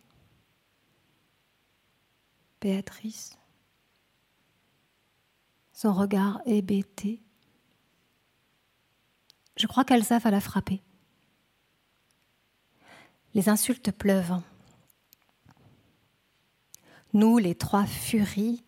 Béatrice 2.60 3.36
son 5.82 5.92
regard 5.92 6.40
hébété. 6.46 7.20
Je 9.56 9.66
crois 9.66 9.84
qu'Elsa 9.84 10.20
va 10.20 10.30
la 10.30 10.40
frapper. 10.40 10.80
Les 13.34 13.48
insultes 13.48 13.90
pleuvent. 13.90 14.40
Nous, 17.14 17.36
les 17.38 17.56
trois 17.56 17.84
furies, 17.84 18.62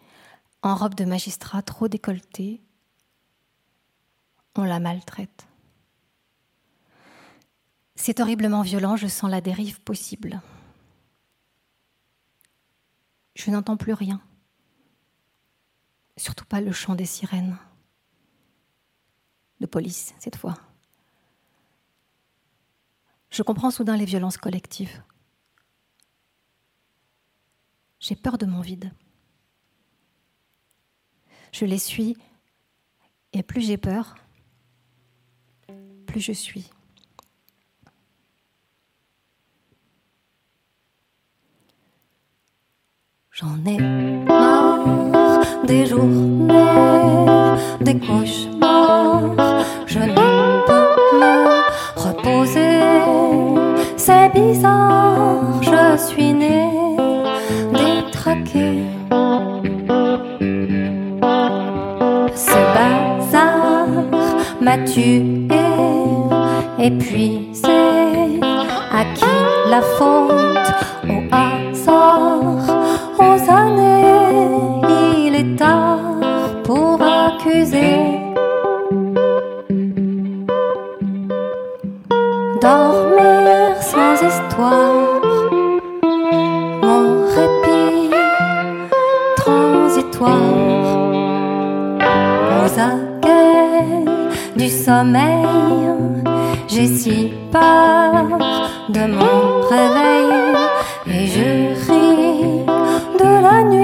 en 0.62 0.74
robe 0.74 0.96
de 0.96 1.04
magistrat 1.04 1.62
trop 1.62 1.86
décolletée, 1.86 2.60
on 4.56 4.64
la 4.64 4.80
maltraite. 4.80 5.46
C'est 7.94 8.18
horriblement 8.18 8.62
violent, 8.62 8.96
je 8.96 9.06
sens 9.06 9.30
la 9.30 9.40
dérive 9.40 9.80
possible. 9.82 10.42
Je 13.36 13.52
n'entends 13.52 13.76
plus 13.76 13.92
rien. 13.92 14.20
Surtout 16.16 16.44
pas 16.44 16.60
le 16.60 16.72
chant 16.72 16.94
des 16.94 17.06
sirènes. 17.06 17.58
De 19.60 19.66
police, 19.66 20.14
cette 20.18 20.36
fois. 20.36 20.54
Je 23.30 23.42
comprends 23.42 23.70
soudain 23.70 23.96
les 23.96 24.04
violences 24.04 24.36
collectives. 24.36 25.02
J'ai 27.98 28.14
peur 28.16 28.38
de 28.38 28.46
mon 28.46 28.60
vide. 28.60 28.92
Je 31.50 31.64
les 31.64 31.78
suis, 31.78 32.16
et 33.32 33.42
plus 33.42 33.62
j'ai 33.62 33.78
peur, 33.78 34.14
plus 36.06 36.20
je 36.20 36.32
suis. 36.32 36.70
J'en 43.30 43.64
ai 43.66 44.23
des 45.66 45.86
journées, 45.86 46.52
des 47.80 47.98
cauchemars. 47.98 49.64
Je 49.86 49.98
ne 49.98 50.14
peux 50.66 50.88
me 51.20 51.62
reposer. 51.96 52.80
C'est 53.96 54.30
bizarre, 54.34 55.62
je 55.62 55.96
suis 55.96 56.32
née 56.32 56.70
détraquée. 57.72 58.82
Ce 62.34 62.58
bazar 62.74 63.88
m'a 64.60 64.78
tué, 64.78 65.22
épuisé. 66.78 67.68
À 68.92 69.04
qui 69.14 69.34
la 69.68 69.82
faute? 69.82 70.68
Au 71.08 71.20
hasard? 71.32 72.83
Pour 76.62 77.02
accuser. 77.02 77.96
Dormir 82.60 83.74
sans 83.80 84.14
histoire, 84.14 85.20
mon 86.82 87.26
répit 87.34 88.10
histoires 89.98 90.40
aux 92.60 92.78
aguets 92.78 94.04
du 94.56 94.68
sommeil. 94.68 95.46
J'ai 96.68 96.86
si 96.86 97.32
peur 97.50 98.38
de 98.88 99.04
mon 99.18 99.60
réveil 99.68 100.30
et 101.08 101.26
je 101.26 101.48
ris 101.86 102.64
de 103.20 103.30
la 103.42 103.62
nuit 103.64 103.83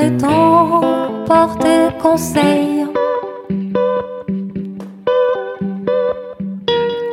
qui 0.00 0.06
prétend 0.06 0.80
porter 1.26 1.88
conseil. 2.02 2.86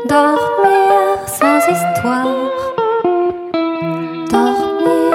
Dormir 0.08 1.18
sans 1.28 1.60
histoire. 1.74 2.28
Dormir. 4.32 5.14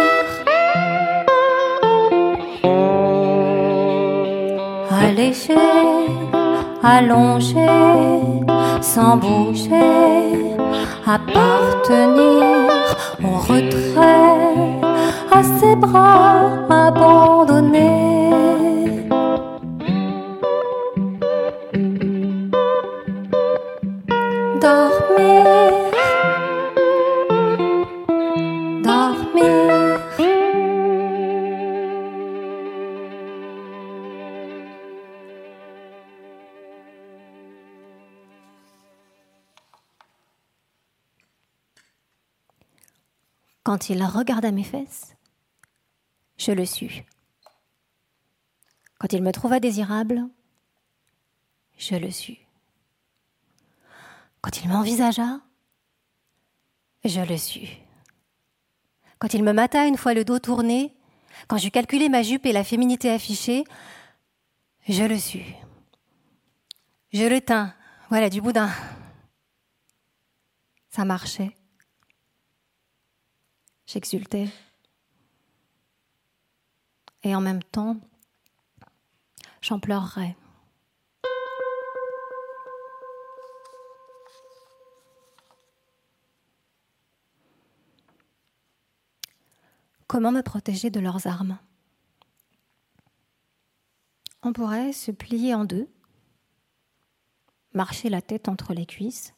Allégé, 5.02 5.54
allongé, 6.82 7.66
sans 8.80 9.16
bouger, 9.16 10.56
appartenir 11.06 12.42
au 13.24 13.36
retrait, 13.38 14.80
à 15.32 15.42
ses 15.42 15.76
bras 15.76 16.50
abandonnés. 17.02 19.08
Dormir, 24.60 25.92
dormir. 28.82 29.98
Quand 43.64 43.88
il 43.88 44.04
regarda 44.04 44.52
mes 44.52 44.64
fesses, 44.64 45.14
je 46.42 46.52
le 46.52 46.66
sus. 46.66 47.04
Quand 48.98 49.12
il 49.12 49.22
me 49.22 49.32
trouva 49.32 49.60
désirable, 49.60 50.28
je 51.78 51.94
le 51.94 52.10
sus. 52.10 52.38
Quand 54.40 54.62
il 54.62 54.68
m'envisagea, 54.68 55.40
je 57.04 57.20
le 57.20 57.36
sus. 57.36 57.68
Quand 59.18 59.34
il 59.34 59.44
me 59.44 59.52
mata 59.52 59.86
une 59.86 59.96
fois 59.96 60.14
le 60.14 60.24
dos 60.24 60.40
tourné, 60.40 60.94
quand 61.46 61.58
j'eus 61.58 61.70
calculé 61.70 62.08
ma 62.08 62.22
jupe 62.22 62.46
et 62.46 62.52
la 62.52 62.64
féminité 62.64 63.10
affichée, 63.10 63.64
je 64.88 65.04
le 65.04 65.18
sus. 65.18 65.54
Je 67.12 67.24
le 67.24 67.40
tins, 67.40 67.72
voilà 68.08 68.28
du 68.28 68.40
boudin. 68.40 68.70
Ça 70.90 71.04
marchait. 71.04 71.54
J'exultais. 73.86 74.48
Et 77.24 77.34
en 77.34 77.40
même 77.40 77.62
temps, 77.62 77.98
j'en 79.60 79.78
pleurerais. 79.78 80.36
Comment 90.08 90.32
me 90.32 90.42
protéger 90.42 90.90
de 90.90 91.00
leurs 91.00 91.26
armes? 91.26 91.58
On 94.42 94.52
pourrait 94.52 94.92
se 94.92 95.10
plier 95.10 95.54
en 95.54 95.64
deux, 95.64 95.88
marcher 97.72 98.10
la 98.10 98.20
tête 98.20 98.48
entre 98.48 98.74
les 98.74 98.84
cuisses. 98.84 99.32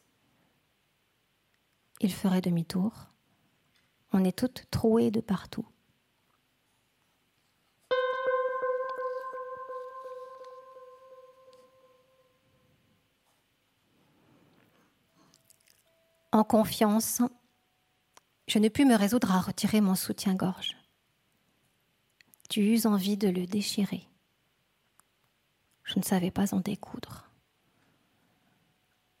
Il 2.01 2.11
ferait 2.11 2.41
demi-tour. 2.41 3.07
On 4.11 4.23
est 4.23 4.37
toutes 4.37 4.65
trouées 4.71 5.11
de 5.11 5.21
partout. 5.21 5.65
En 16.35 16.43
confiance, 16.43 17.21
je 18.49 18.59
ne 18.59 18.67
pus 18.67 18.83
me 18.83 18.97
résoudre 18.97 19.31
à 19.31 19.39
retirer 19.39 19.79
mon 19.79 19.95
soutien-gorge. 19.95 20.75
Tu 22.49 22.59
eus 22.59 22.85
envie 22.85 23.15
de 23.15 23.29
le 23.29 23.45
déchirer. 23.45 24.09
Je 25.85 25.97
ne 25.97 26.03
savais 26.03 26.31
pas 26.31 26.53
en 26.53 26.59
découdre. 26.59 27.31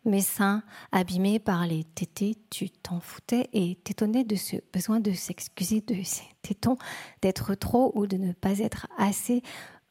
Mes 0.03 0.19
seins, 0.19 0.61
abîmés 0.91 1.39
par 1.39 1.65
les 1.65 1.85
tétés, 1.85 2.35
tu 2.49 2.69
t'en 2.69 2.99
foutais 2.99 3.49
et 3.53 3.77
t'étonnais 3.85 4.25
de 4.25 4.35
ce 4.35 4.57
besoin 4.73 4.99
de 4.99 5.13
s'excuser 5.13 5.79
de 5.79 6.03
ces 6.03 6.27
tétons, 6.41 6.77
d'être 7.21 7.55
trop 7.55 7.93
ou 7.95 8.07
de 8.07 8.17
ne 8.17 8.33
pas 8.33 8.59
être 8.59 8.87
assez, 8.97 9.41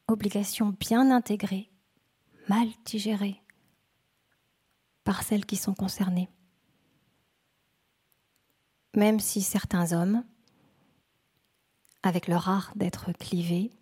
obligation 0.09 0.77
bien 0.79 1.11
intégrée, 1.11 1.71
mal 2.51 2.69
digérée 2.85 3.41
par 5.05 5.23
celles 5.23 5.47
qui 5.47 5.57
sont 5.57 5.73
concernées. 5.73 6.29
Même 8.95 9.19
si 9.19 9.43
certains 9.43 9.93
hommes, 9.93 10.25
avec 12.05 12.29
leur 12.29 12.49
art 12.49 12.73
d'être 12.77 13.13
clivés, 13.13 13.73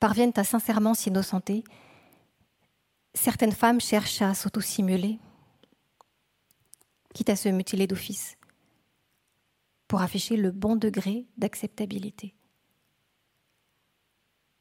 parviennent 0.00 0.32
à 0.34 0.42
sincèrement 0.42 0.94
s'innocenter, 0.94 1.62
certaines 3.14 3.52
femmes 3.52 3.80
cherchent 3.80 4.22
à 4.22 4.34
s'auto-simuler, 4.34 5.20
quitte 7.14 7.30
à 7.30 7.36
se 7.36 7.48
mutiler 7.48 7.86
d'office, 7.86 8.36
pour 9.86 10.02
afficher 10.02 10.36
le 10.36 10.50
bon 10.50 10.74
degré 10.74 11.28
d'acceptabilité, 11.36 12.34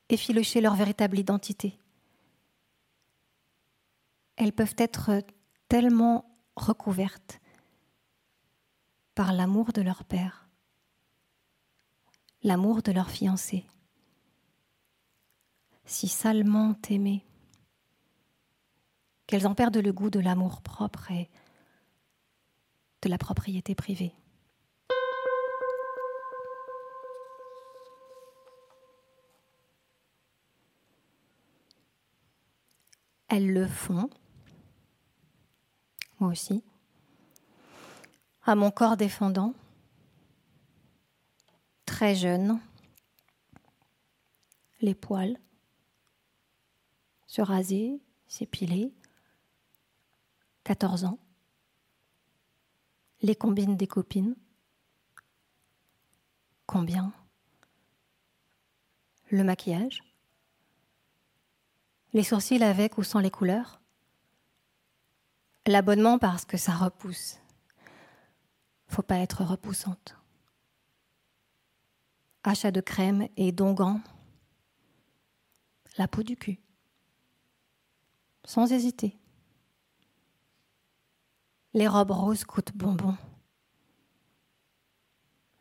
effilocher 0.10 0.62
leur 0.62 0.76
véritable 0.76 1.18
identité. 1.18 1.80
Elles 4.36 4.54
peuvent 4.54 4.76
être 4.78 5.24
tellement 5.68 6.38
recouvertes 6.56 7.41
par 9.22 9.34
l'amour 9.34 9.72
de 9.72 9.84
leur 9.84 10.04
père, 10.04 10.50
l'amour 12.42 12.82
de 12.82 12.92
leur 12.92 13.12
fiancé, 13.12 13.68
si 15.86 16.08
salement 16.08 16.76
aimées, 16.90 17.24
qu'elles 19.28 19.46
en 19.46 19.54
perdent 19.54 19.78
le 19.78 19.94
goût 19.94 20.10
de 20.10 20.20
l'amour 20.20 20.64
propre 20.64 21.12
et 21.12 21.30
de 23.04 23.10
la 23.10 23.20
propriété 23.20 23.76
privée. 23.76 24.12
Elles 33.28 33.54
le 33.54 33.68
font, 33.68 34.10
moi 36.20 36.32
aussi, 36.32 36.64
à 38.52 38.56
mon 38.56 38.70
corps 38.70 38.98
défendant, 38.98 39.54
très 41.86 42.16
jeune, 42.16 42.60
les 44.82 44.94
poils, 44.94 45.40
se 47.28 47.42
raser, 47.42 48.02
s'épiler, 48.28 48.94
14 50.66 51.06
ans, 51.06 51.18
les 53.22 53.38
combines 53.38 53.78
des 53.78 53.88
copines, 53.88 54.36
combien, 56.66 57.14
le 59.30 59.46
maquillage, 59.46 60.04
les 62.12 62.24
sourcils 62.24 62.62
avec 62.62 62.98
ou 62.98 63.04
sans 63.04 63.22
les 63.22 63.32
couleurs, 63.32 63.80
l'abonnement 65.66 66.20
parce 66.20 66.44
que 66.44 66.58
ça 66.58 66.74
repousse. 66.74 67.41
Faut 68.92 69.02
pas 69.02 69.20
être 69.20 69.46
repoussante. 69.46 70.18
Achat 72.44 72.72
de 72.72 72.82
crème 72.82 73.30
et 73.38 73.54
d'onguents, 73.54 74.02
la 75.98 76.10
peau 76.10 76.24
du 76.24 76.36
cul, 76.36 76.60
sans 78.44 78.70
hésiter. 78.74 79.18
Les 81.74 81.88
robes 81.88 82.12
roses 82.12 82.44
coûtent 82.44 82.76
bonbon. 82.76 83.16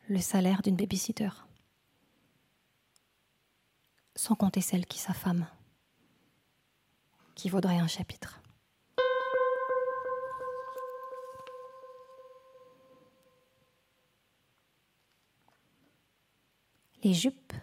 Le 0.09 0.19
salaire 0.19 0.61
d'une 0.61 0.75
babysitter. 0.75 1.29
Sans 4.13 4.35
compter 4.35 4.59
celle 4.59 4.85
qui 4.85 4.99
s'affame, 4.99 5.47
qui 7.35 7.47
vaudrait 7.47 7.79
un 7.79 7.87
chapitre. 7.87 8.40
Les 17.03 17.13
jupes, 17.13 17.53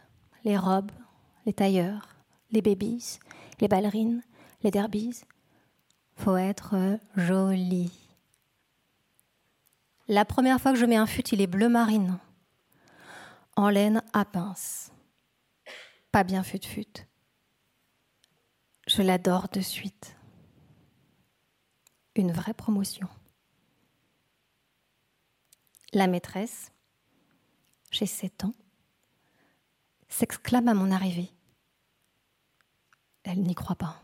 les 0.44 0.58
robes, 0.58 0.92
les 1.46 1.52
tailleurs, 1.52 2.16
les 2.50 2.62
babies, 2.62 3.18
les 3.60 3.68
ballerines, 3.68 4.22
les 4.62 4.70
derbies. 4.70 5.22
Faut 6.16 6.36
être 6.36 6.98
jolie. 7.16 7.92
La 10.08 10.24
première 10.24 10.60
fois 10.60 10.72
que 10.72 10.78
je 10.78 10.86
mets 10.86 10.96
un 10.96 11.06
fut, 11.06 11.28
il 11.28 11.40
est 11.40 11.46
bleu 11.46 11.68
marine, 11.68 12.18
en 13.56 13.68
laine 13.68 14.02
à 14.12 14.24
pince. 14.24 14.90
Pas 16.10 16.24
bien 16.24 16.42
fut-fut. 16.42 17.06
Je 18.86 19.02
l'adore 19.02 19.48
de 19.52 19.60
suite. 19.60 20.16
Une 22.14 22.32
vraie 22.32 22.54
promotion. 22.54 23.08
La 25.92 26.06
maîtresse, 26.06 26.72
j'ai 27.90 28.06
sept 28.06 28.44
ans, 28.44 28.54
s'exclame 30.08 30.68
à 30.68 30.74
mon 30.74 30.90
arrivée. 30.90 31.30
Elle 33.24 33.42
n'y 33.42 33.54
croit 33.54 33.76
pas. 33.76 34.02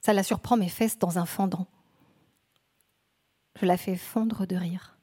Ça 0.00 0.12
la 0.12 0.22
surprend 0.22 0.56
mes 0.56 0.68
fesses 0.68 0.98
dans 0.98 1.18
un 1.18 1.26
fendant. 1.26 1.66
Je 3.60 3.66
la 3.66 3.76
fais 3.76 3.96
fondre 3.96 4.46
de 4.46 4.56
rire. 4.56 4.96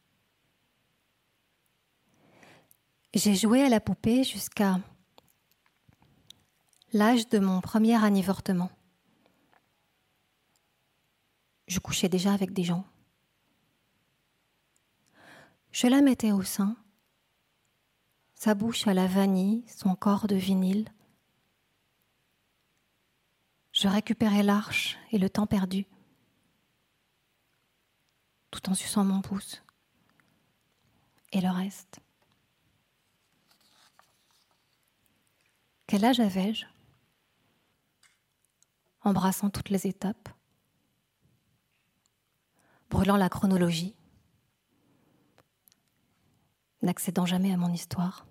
J'ai 3.14 3.36
joué 3.36 3.64
à 3.64 3.70
la 3.70 3.82
poupée 3.82 4.24
jusqu'à 4.24 4.80
l'âge 6.94 7.28
de 7.30 7.40
mon 7.40 7.60
premier 7.62 8.02
anivortement. 8.02 8.72
Je 11.68 11.80
couchais 11.80 12.10
déjà 12.10 12.34
avec 12.34 12.54
des 12.54 12.64
gens. 12.64 12.86
Je 15.72 15.88
la 15.88 16.02
mettais 16.02 16.32
au 16.32 16.44
sein, 16.44 16.76
sa 18.44 18.56
bouche 18.56 18.88
à 18.88 18.96
la 18.96 19.06
vanille, 19.06 19.64
son 19.68 19.94
corps 19.94 20.26
de 20.26 20.36
vinyle. 20.36 20.90
Je 23.72 23.88
récupérais 23.88 24.42
l'arche 24.42 24.98
et 25.12 25.20
le 25.20 25.30
temps 25.30 25.46
perdu, 25.46 25.86
tout 28.50 28.68
en 28.68 28.74
suçant 28.74 29.04
mon 29.04 29.22
pouce 29.22 29.62
et 31.32 31.40
le 31.40 31.52
reste. 31.52 32.00
Quel 35.86 36.04
âge 36.04 36.20
avais-je? 36.20 36.66
Embrassant 39.02 39.52
toutes 39.52 39.70
les 39.70 39.86
étapes, 39.86 40.30
brûlant 42.90 43.18
la 43.18 43.30
chronologie, 43.30 43.94
n'accédant 46.82 47.28
jamais 47.28 47.54
à 47.54 47.58
mon 47.58 47.72
histoire. 47.72 48.26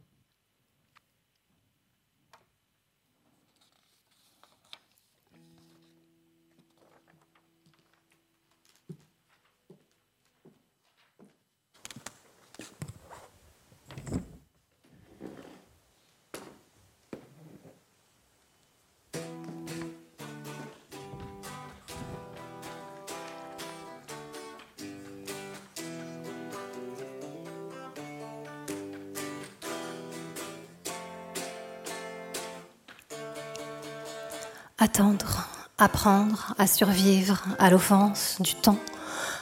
Attendre, 34.82 35.46
apprendre 35.76 36.54
à 36.56 36.66
survivre 36.66 37.42
à 37.58 37.68
l'offense 37.68 38.38
du 38.40 38.54
temps, 38.54 38.78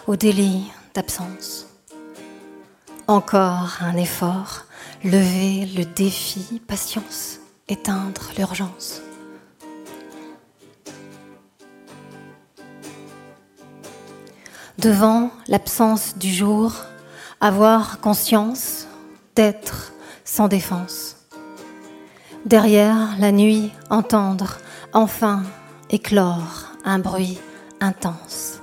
au 0.09 0.17
délit 0.17 0.69
d'absence. 0.95 1.69
Encore 3.07 3.79
un 3.81 3.97
effort, 3.97 4.65
lever 5.05 5.65
le 5.77 5.85
défi, 5.85 6.61
patience, 6.67 7.39
éteindre 7.69 8.33
l'urgence. 8.37 9.01
Devant 14.77 15.31
l'absence 15.47 16.19
du 16.19 16.33
jour, 16.33 16.73
avoir 17.41 18.01
conscience 18.01 18.89
d'être 19.37 19.93
sans 20.25 20.49
défense. 20.49 21.15
Derrière 22.45 23.17
la 23.21 23.31
nuit, 23.31 23.71
entendre 23.89 24.59
enfin 24.93 25.43
éclore 25.91 26.73
un 26.85 26.99
bruit 26.99 27.39
intense. 27.81 28.61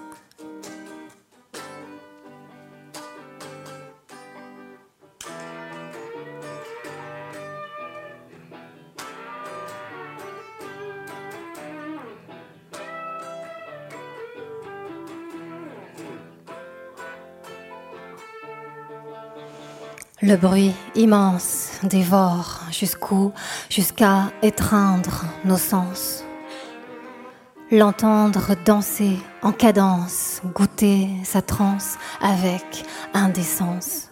Le 20.21 20.38
bruit 20.38 20.71
immense 20.95 21.74
dévore 21.84 22.61
jusqu'où, 22.71 23.32
jusqu'à 23.69 24.32
étreindre 24.41 25.26
nos 25.43 25.57
sens. 25.57 26.23
L'entendre 27.71 28.55
danser 28.63 29.17
en 29.41 29.51
cadence, 29.51 30.41
goûter 30.53 31.09
sa 31.23 31.41
transe 31.41 31.97
avec 32.21 32.86
indécence. 33.13 34.09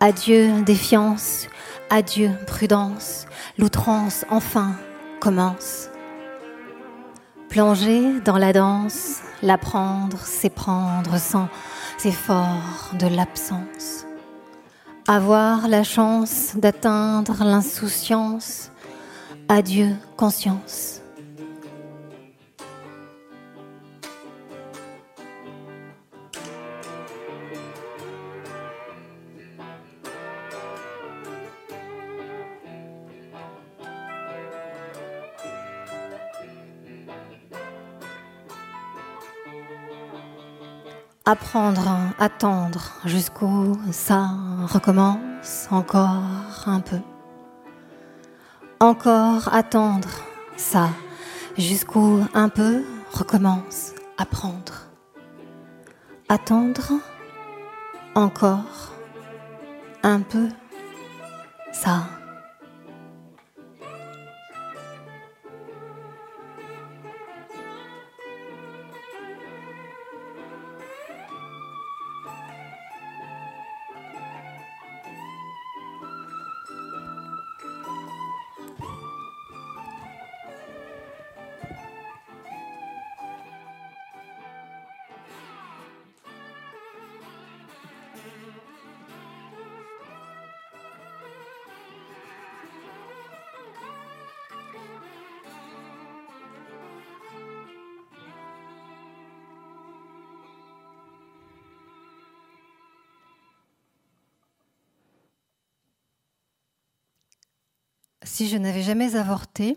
Adieu 0.00 0.62
défiance, 0.62 1.48
adieu 1.90 2.30
prudence, 2.46 3.26
l'outrance 3.56 4.24
enfin 4.30 4.76
commence. 5.18 5.87
Plonger 7.48 8.20
dans 8.24 8.36
la 8.36 8.52
danse, 8.52 9.20
l'apprendre, 9.42 10.18
s'éprendre 10.20 11.18
sans 11.18 11.48
effort 12.04 12.92
de 12.98 13.06
l'absence. 13.06 14.04
Avoir 15.06 15.66
la 15.66 15.82
chance 15.82 16.52
d'atteindre 16.56 17.44
l'insouciance, 17.44 18.70
adieu 19.48 19.96
conscience. 20.18 20.97
Apprendre, 41.28 41.90
attendre 42.18 42.80
jusqu'où 43.04 43.78
ça 43.92 44.30
recommence 44.66 45.68
encore 45.70 46.22
un 46.64 46.80
peu. 46.80 47.00
Encore 48.80 49.52
attendre 49.52 50.08
ça 50.56 50.88
jusqu'où 51.58 52.24
un 52.32 52.48
peu 52.48 52.82
recommence 53.12 53.92
apprendre. 54.16 54.86
Attendre 56.30 56.92
encore 58.14 58.94
un 60.02 60.20
peu 60.20 60.48
ça. 61.72 62.17
Si 108.38 108.48
je 108.48 108.56
n'avais 108.56 108.84
jamais 108.84 109.16
avorté, 109.16 109.76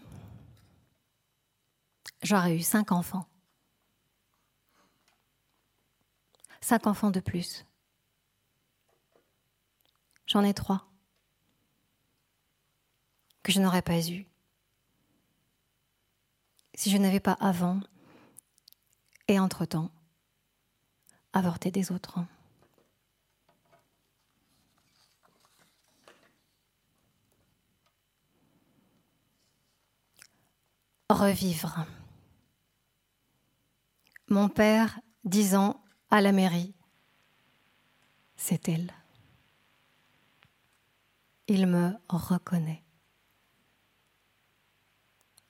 j'aurais 2.21 2.55
eu 2.55 2.61
cinq 2.61 2.91
enfants. 2.91 3.25
Cinq 6.61 6.85
enfants 6.85 7.09
de 7.09 7.19
plus. 7.19 7.65
J'en 10.27 10.43
ai 10.43 10.53
trois 10.53 10.87
que 13.41 13.51
je 13.51 13.59
n'aurais 13.59 13.81
pas 13.81 14.07
eu 14.07 14.27
si 16.75 16.91
je 16.91 16.97
n'avais 16.97 17.19
pas 17.19 17.37
avant 17.39 17.79
et 19.27 19.39
entre-temps 19.39 19.89
avorté 21.33 21.71
des 21.71 21.91
autres. 21.91 22.19
Revivre. 31.11 31.85
Mon 34.29 34.47
père, 34.47 34.99
dix 35.25 35.55
ans, 35.55 35.83
à 36.09 36.21
la 36.21 36.31
mairie, 36.31 36.73
c'est 38.37 38.69
elle. 38.69 38.93
Il 41.47 41.67
me 41.67 41.91
reconnaît. 42.07 42.83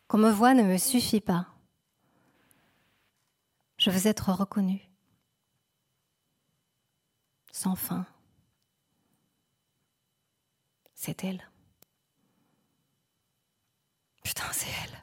Qu'on 0.08 0.18
me 0.18 0.32
voit 0.32 0.56
ne 0.56 0.64
me 0.64 0.78
suffit 0.78 1.22
pas. 1.22 1.48
Je 3.78 3.92
veux 3.92 4.08
être 4.08 4.32
reconnue. 4.32 4.90
Sans 7.52 7.76
fin. 7.76 8.06
C'est 10.96 11.24
elle. 11.24 11.48
Putain, 14.24 14.52
c'est 14.54 14.72
elle. 14.84 15.01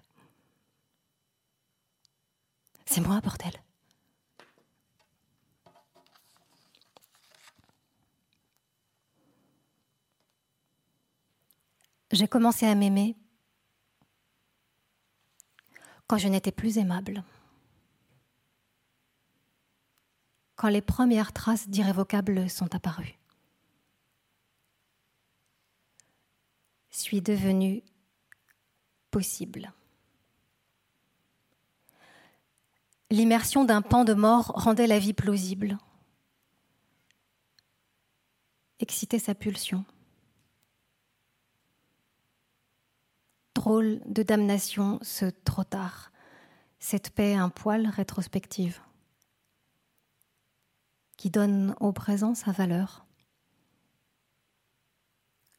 C'est 2.90 3.02
moi, 3.02 3.20
bordel. 3.20 3.52
J'ai 12.10 12.26
commencé 12.26 12.64
à 12.64 12.74
m'aimer 12.74 13.14
quand 16.06 16.16
je 16.16 16.28
n'étais 16.28 16.50
plus 16.50 16.78
aimable. 16.78 17.22
Quand 20.56 20.68
les 20.68 20.80
premières 20.80 21.34
traces 21.34 21.68
d'irrévocable 21.68 22.48
sont 22.48 22.74
apparues. 22.74 23.18
Suis 26.88 27.20
devenue 27.20 27.82
possible. 29.10 29.74
L'immersion 33.10 33.64
d'un 33.64 33.80
pan 33.80 34.04
de 34.04 34.12
mort 34.12 34.48
rendait 34.48 34.86
la 34.86 34.98
vie 34.98 35.14
plausible, 35.14 35.78
excitait 38.80 39.18
sa 39.18 39.34
pulsion. 39.34 39.86
Drôle 43.54 44.00
de 44.04 44.22
damnation 44.22 44.98
ce 45.02 45.24
trop 45.24 45.64
tard, 45.64 46.12
cette 46.78 47.10
paix 47.10 47.34
un 47.34 47.48
poil 47.48 47.86
rétrospective, 47.86 48.80
qui 51.16 51.30
donne 51.30 51.74
au 51.80 51.92
présent 51.92 52.34
sa 52.34 52.52
valeur, 52.52 53.06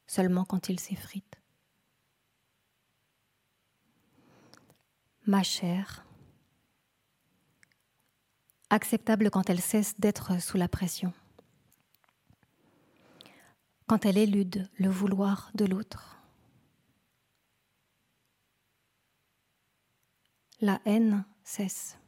seulement 0.06 0.44
quand 0.44 0.68
il 0.68 0.78
s'effrite. 0.78 1.36
Ma 5.26 5.42
chère, 5.42 6.04
acceptable 8.70 9.30
quand 9.30 9.50
elle 9.50 9.60
cesse 9.60 9.98
d'être 9.98 10.40
sous 10.40 10.56
la 10.56 10.68
pression, 10.68 11.12
quand 13.86 14.06
elle 14.06 14.18
élude 14.18 14.68
le 14.78 14.88
vouloir 14.88 15.50
de 15.54 15.64
l'autre. 15.64 16.16
La 20.60 20.80
haine 20.84 21.24
cesse. 21.42 21.98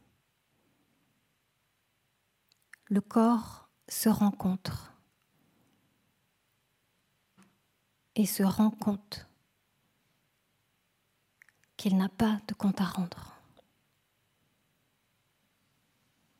Le 2.84 3.00
corps 3.00 3.68
se 3.88 4.08
rencontre 4.08 4.92
et 8.14 8.26
se 8.26 8.42
rend 8.42 8.70
compte 8.70 9.26
qu'il 11.76 11.96
n'a 11.96 12.08
pas 12.08 12.40
de 12.46 12.54
compte 12.54 12.80
à 12.80 12.84
rendre. 12.84 13.31